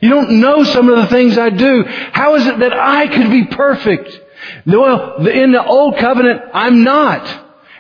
You 0.06 0.12
don't 0.12 0.40
know 0.40 0.64
some 0.64 0.88
of 0.88 0.98
the 0.98 1.08
things 1.08 1.36
I 1.36 1.50
do. 1.50 1.84
How 1.84 2.36
is 2.36 2.46
it 2.46 2.60
that 2.60 2.74
I 2.74 3.08
could 3.08 3.32
be 3.32 3.46
perfect? 3.46 4.22
Well, 4.68 5.26
in 5.26 5.52
the 5.52 5.66
old 5.66 5.98
covenant, 5.98 6.42
I'm 6.54 6.84
not. 6.84 7.26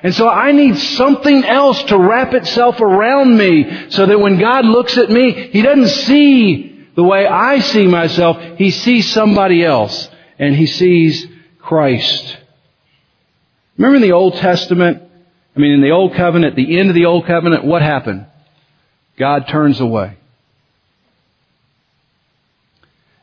And 0.01 0.11
so 0.11 0.27
I 0.27 0.51
need 0.51 0.75
something 0.75 1.45
else 1.45 1.83
to 1.83 1.99
wrap 1.99 2.33
itself 2.33 2.81
around 2.81 3.37
me 3.37 3.91
so 3.91 4.07
that 4.07 4.19
when 4.19 4.39
God 4.39 4.65
looks 4.65 4.97
at 4.97 5.11
me, 5.11 5.49
He 5.51 5.61
doesn't 5.61 5.89
see 5.89 6.87
the 6.95 7.03
way 7.03 7.27
I 7.27 7.59
see 7.59 7.85
myself. 7.85 8.57
He 8.57 8.71
sees 8.71 9.11
somebody 9.11 9.63
else 9.63 10.09
and 10.39 10.55
He 10.55 10.65
sees 10.65 11.27
Christ. 11.59 12.37
Remember 13.77 13.97
in 13.97 14.01
the 14.01 14.13
Old 14.13 14.33
Testament, 14.37 15.03
I 15.55 15.59
mean 15.59 15.73
in 15.73 15.81
the 15.81 15.91
Old 15.91 16.15
Covenant, 16.15 16.55
the 16.55 16.79
end 16.79 16.89
of 16.89 16.95
the 16.95 17.05
Old 17.05 17.27
Covenant, 17.27 17.65
what 17.65 17.83
happened? 17.83 18.25
God 19.15 19.47
turns 19.47 19.79
away. 19.79 20.17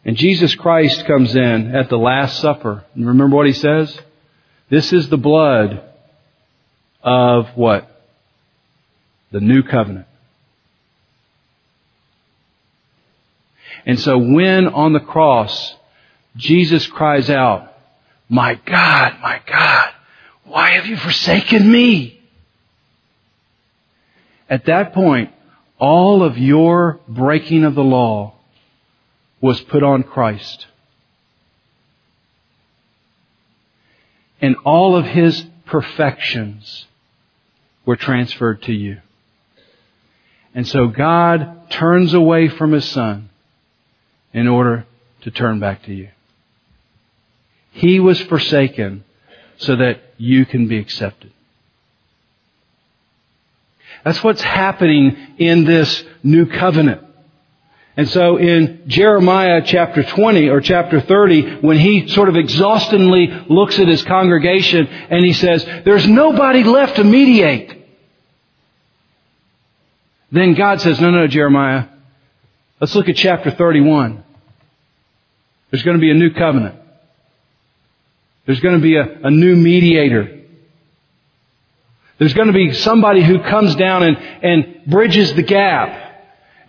And 0.05 0.17
Jesus 0.17 0.55
Christ 0.55 1.07
comes 1.07 1.35
in 1.37 1.75
at 1.75 1.89
the 1.89 1.99
Last 1.99 2.41
Supper. 2.41 2.85
And 2.95 3.07
remember 3.07 3.37
what 3.37 3.47
He 3.47 3.53
says? 3.53 3.97
This 4.69 4.93
is 4.93 5.09
the 5.09 5.17
blood 5.17 5.83
of 7.03 7.49
what? 7.57 7.89
The 9.31 9.41
new 9.41 9.63
covenant. 9.63 10.07
And 13.87 13.99
so 13.99 14.19
when 14.19 14.69
on 14.69 14.93
the 14.93 15.01
cross, 15.01 15.75
Jesus 16.37 16.87
cries 16.87 17.31
out, 17.31 17.73
My 18.29 18.55
God, 18.55 19.17
my 19.21 19.41
God, 19.47 19.91
why 20.45 20.71
have 20.71 20.87
you 20.87 20.97
forsaken 20.97 21.71
me? 21.71 22.21
At 24.49 24.67
that 24.67 24.93
point, 24.93 25.31
all 25.79 26.23
of 26.23 26.39
your 26.39 27.01
breaking 27.09 27.65
of 27.65 27.75
the 27.75 27.83
law 27.83 28.35
was 29.43 29.61
put 29.61 29.83
on 29.83 30.05
Christ. 30.05 30.67
And 34.41 34.57
all 34.65 34.97
of 34.97 35.05
His 35.05 35.45
perfections 35.67 36.87
were 37.85 37.97
transferred 37.97 38.63
to 38.63 38.73
you. 38.73 38.99
And 40.55 40.67
so 40.67 40.87
God 40.87 41.71
turns 41.71 42.15
away 42.15 42.49
from 42.49 42.73
His 42.73 42.89
Son 42.89 43.29
in 44.33 44.49
order 44.49 44.87
to 45.23 45.31
turn 45.31 45.61
back 45.61 45.85
to 45.85 45.93
you. 45.93 46.09
He 47.73 48.01
was 48.01 48.21
forsaken 48.21 49.05
so 49.57 49.77
that 49.77 50.01
you 50.19 50.47
can 50.47 50.69
be 50.69 50.79
accepted. 50.79 51.33
That's 54.05 54.23
what's 54.23 54.43
happening 54.43 55.17
in 55.39 55.65
this 55.65 56.05
new 56.23 56.47
covenant. 56.47 57.03
And 57.97 58.09
so 58.09 58.39
in 58.39 58.85
Jeremiah 58.87 59.61
chapter 59.65 60.03
20 60.03 60.49
or 60.49 60.61
chapter 60.61 61.01
30, 61.01 61.57
when 61.57 61.79
he 61.79 62.09
sort 62.09 62.31
of 62.31 62.37
exhaustingly 62.37 63.27
looks 63.49 63.79
at 63.79 63.87
his 63.87 64.03
congregation 64.03 64.87
and 64.87 65.25
he 65.25 65.35
says, 65.35 65.65
there's 65.85 66.09
nobody 66.09 66.65
left 66.65 66.97
to 66.97 67.05
mediate. 67.05 67.81
Then 70.31 70.55
God 70.55 70.81
says, 70.81 70.99
no, 71.01 71.11
no, 71.11 71.27
Jeremiah, 71.27 71.89
let's 72.81 72.95
look 72.95 73.11
at 73.11 73.17
chapter 73.17 73.51
31. 73.51 74.25
There's 75.71 75.83
going 75.83 75.99
to 75.99 76.01
be 76.01 76.11
a 76.11 76.15
new 76.15 76.31
covenant. 76.33 76.77
There's 78.47 78.61
going 78.61 78.77
to 78.77 78.83
be 78.83 78.97
a, 78.97 79.21
a 79.25 79.31
new 79.31 79.55
mediator. 79.55 80.41
There's 82.19 82.35
going 82.35 82.47
to 82.47 82.55
be 82.55 82.73
somebody 82.73 83.23
who 83.23 83.41
comes 83.41 83.75
down 83.77 84.03
and, 84.03 84.17
and 84.17 84.87
bridges 84.87 85.35
the 85.35 85.43
gap. 85.43 86.12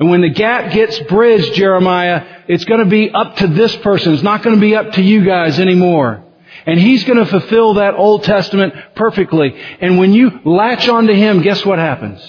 And 0.04 0.10
when 0.10 0.20
the 0.20 0.30
gap 0.30 0.74
gets 0.74 1.00
bridged, 1.00 1.54
Jeremiah, 1.54 2.44
it's 2.50 2.66
going 2.66 2.82
to 2.82 2.90
be 2.90 3.12
up 3.12 3.38
to 3.38 3.48
this 3.48 3.74
person. 3.78 4.14
It's 4.14 4.22
not 4.22 4.44
going 4.44 4.54
to 4.54 4.60
be 4.60 4.76
up 4.76 4.92
to 4.96 5.02
you 5.02 5.24
guys 5.24 5.62
anymore. 5.62 6.22
And 6.66 6.78
he's 6.78 7.06
going 7.06 7.20
to 7.20 7.26
fulfill 7.26 7.76
that 7.76 7.94
Old 7.94 8.26
Testament 8.26 8.74
perfectly. 8.96 9.56
And 9.80 9.98
when 9.98 10.12
you 10.12 10.42
latch 10.44 10.90
onto 10.90 11.14
him, 11.14 11.42
guess 11.42 11.66
what 11.66 11.80
happens? 11.80 12.20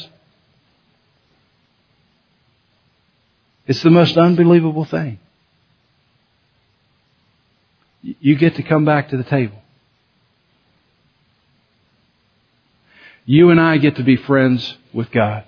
It's 3.66 3.82
the 3.82 3.90
most 3.90 4.16
unbelievable 4.16 4.84
thing. 4.84 5.18
You 8.02 8.36
get 8.36 8.54
to 8.54 8.62
come 8.62 8.84
back 8.84 9.08
to 9.08 9.16
the 9.16 9.24
table. 9.24 9.60
You 13.26 13.50
and 13.50 13.60
I 13.60 13.78
get 13.78 13.96
to 13.96 14.04
be 14.04 14.14
friends 14.14 14.76
with 14.92 15.10
God. 15.10 15.42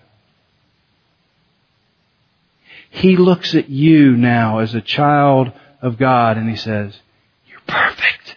He 2.96 3.18
looks 3.18 3.54
at 3.54 3.68
you 3.68 4.16
now 4.16 4.60
as 4.60 4.74
a 4.74 4.80
child 4.80 5.52
of 5.82 5.98
God 5.98 6.38
and 6.38 6.48
He 6.48 6.56
says, 6.56 6.98
You're 7.46 7.60
perfect. 7.68 8.36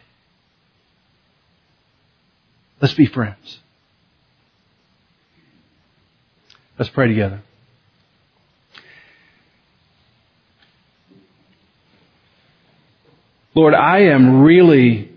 Let's 2.81 2.93
be 2.93 3.05
friends. 3.05 3.59
Let's 6.77 6.89
pray 6.89 7.07
together. 7.07 7.41
Lord, 13.55 13.73
I 13.73 13.99
am 14.07 14.41
really 14.41 15.09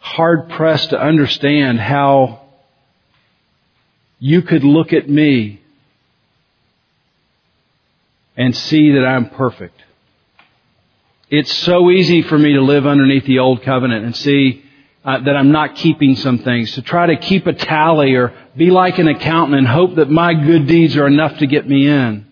hard 0.00 0.50
pressed 0.50 0.90
to 0.90 1.00
understand 1.00 1.80
how 1.80 2.42
you 4.18 4.42
could 4.42 4.64
look 4.64 4.92
at 4.92 5.08
me 5.08 5.62
and 8.36 8.56
see 8.56 8.92
that 8.92 9.04
I'm 9.04 9.30
perfect. 9.30 9.80
It's 11.30 11.52
so 11.52 11.90
easy 11.90 12.22
for 12.22 12.38
me 12.38 12.52
to 12.52 12.60
live 12.60 12.86
underneath 12.86 13.24
the 13.24 13.38
old 13.38 13.62
covenant 13.62 14.04
and 14.04 14.16
see 14.16 14.64
uh, 15.04 15.20
that 15.20 15.36
I'm 15.36 15.52
not 15.52 15.76
keeping 15.76 16.16
some 16.16 16.38
things, 16.38 16.72
to 16.72 16.82
try 16.82 17.06
to 17.06 17.16
keep 17.16 17.46
a 17.46 17.52
tally 17.52 18.14
or 18.14 18.32
be 18.56 18.70
like 18.70 18.98
an 18.98 19.08
accountant 19.08 19.58
and 19.58 19.66
hope 19.66 19.96
that 19.96 20.08
my 20.08 20.32
good 20.32 20.66
deeds 20.66 20.96
are 20.96 21.06
enough 21.06 21.38
to 21.38 21.46
get 21.46 21.68
me 21.68 21.86
in. 21.86 22.26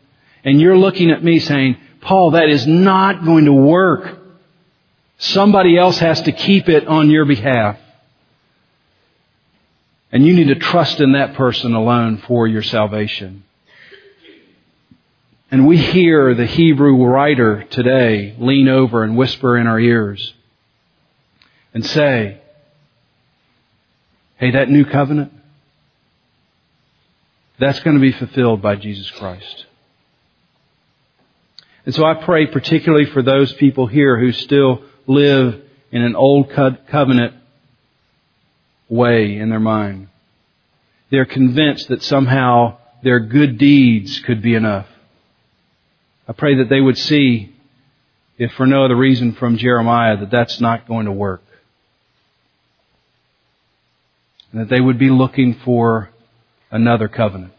And 0.45 0.61
you're 0.61 0.79
looking 0.79 1.11
at 1.11 1.23
me 1.23 1.39
saying, 1.39 1.77
Paul, 2.01 2.33
that 2.33 2.49
is 2.49 2.67
not 2.67 3.25
going 3.25 3.45
to 3.45 3.53
work. 3.53 4.19
Somebody 5.19 5.77
else 5.77 5.99
has 5.99 6.23
to 6.23 6.33
keep 6.33 6.69
it 6.69 6.87
on 6.89 7.11
your 7.11 7.27
behalf. 7.27 7.79
And 10.11 10.27
you 10.27 10.35
need 10.35 10.49
to 10.49 10.57
trust 10.57 11.01
in 11.01 11.13
that 11.13 11.35
person 11.35 11.75
alone 11.75 12.19
for 12.27 12.47
your 12.47 12.63
salvation. 12.63 13.45
And 15.53 15.67
we 15.67 15.77
hear 15.77 16.35
the 16.35 16.47
Hebrew 16.47 17.05
writer 17.05 17.65
today 17.65 18.35
lean 18.39 18.69
over 18.69 19.05
and 19.05 19.19
whisper 19.19 19.59
in 19.59 19.67
our 19.67 19.79
ears 19.79 20.33
and 21.75 21.85
say, 21.85 22.41
Hey, 24.39 24.53
that 24.53 24.71
new 24.71 24.87
covenant, 24.87 25.31
that's 27.59 27.81
going 27.81 27.97
to 27.97 28.01
be 28.01 28.13
fulfilled 28.13 28.63
by 28.63 28.77
Jesus 28.77 29.11
Christ. 29.11 29.67
And 31.85 31.95
so 31.95 32.03
I 32.03 32.15
pray 32.15 32.47
particularly 32.47 33.05
for 33.05 33.23
those 33.23 33.53
people 33.53 33.87
here 33.87 34.19
who 34.19 34.33
still 34.33 34.83
live 35.07 35.61
in 35.91 36.03
an 36.03 36.17
old 36.17 36.51
covenant 36.51 37.35
way 38.89 39.37
in 39.37 39.51
their 39.51 39.61
mind. 39.61 40.09
They're 41.11 41.27
convinced 41.27 41.89
that 41.89 42.03
somehow 42.03 42.79
their 43.03 43.21
good 43.21 43.59
deeds 43.59 44.19
could 44.21 44.41
be 44.41 44.55
enough. 44.55 44.87
I 46.29 46.33
pray 46.33 46.57
that 46.57 46.69
they 46.69 46.81
would 46.81 46.99
see, 46.99 47.55
if 48.39 48.53
for 48.53 48.67
no 48.67 48.85
other 48.85 48.97
reason 48.97 49.33
from 49.33 49.57
Jeremiah, 49.57 50.17
that 50.19 50.31
that's 50.31 50.61
not 50.61 50.87
going 50.87 51.07
to 51.07 51.13
work. 51.13 51.43
And 54.53 54.61
that 54.61 54.69
they 54.69 54.81
would 54.81 54.99
be 54.99 55.11
looking 55.11 55.55
for 55.55 56.11
another 56.71 57.09
covenant. 57.09 57.53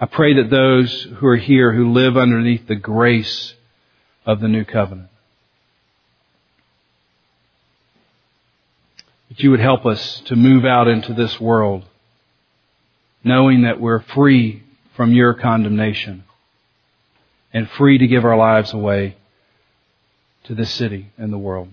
I 0.00 0.06
pray 0.06 0.34
that 0.34 0.50
those 0.50 1.08
who 1.16 1.26
are 1.26 1.36
here 1.36 1.72
who 1.72 1.92
live 1.92 2.16
underneath 2.16 2.68
the 2.68 2.76
grace 2.76 3.54
of 4.24 4.40
the 4.40 4.48
new 4.48 4.64
covenant. 4.64 5.08
That 9.28 9.40
you 9.40 9.50
would 9.50 9.60
help 9.60 9.86
us 9.86 10.20
to 10.26 10.36
move 10.36 10.64
out 10.64 10.86
into 10.86 11.14
this 11.14 11.40
world 11.40 11.84
knowing 13.24 13.62
that 13.62 13.80
we're 13.80 14.00
free 14.00 14.62
from 14.98 15.12
your 15.12 15.32
condemnation 15.32 16.24
and 17.52 17.70
free 17.70 17.98
to 17.98 18.06
give 18.08 18.24
our 18.24 18.36
lives 18.36 18.72
away 18.72 19.16
to 20.42 20.56
this 20.56 20.72
city 20.72 21.06
and 21.16 21.32
the 21.32 21.38
world. 21.38 21.68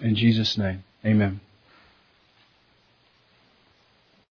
In 0.00 0.16
Jesus' 0.16 0.56
name, 0.56 0.82
amen. 1.04 1.42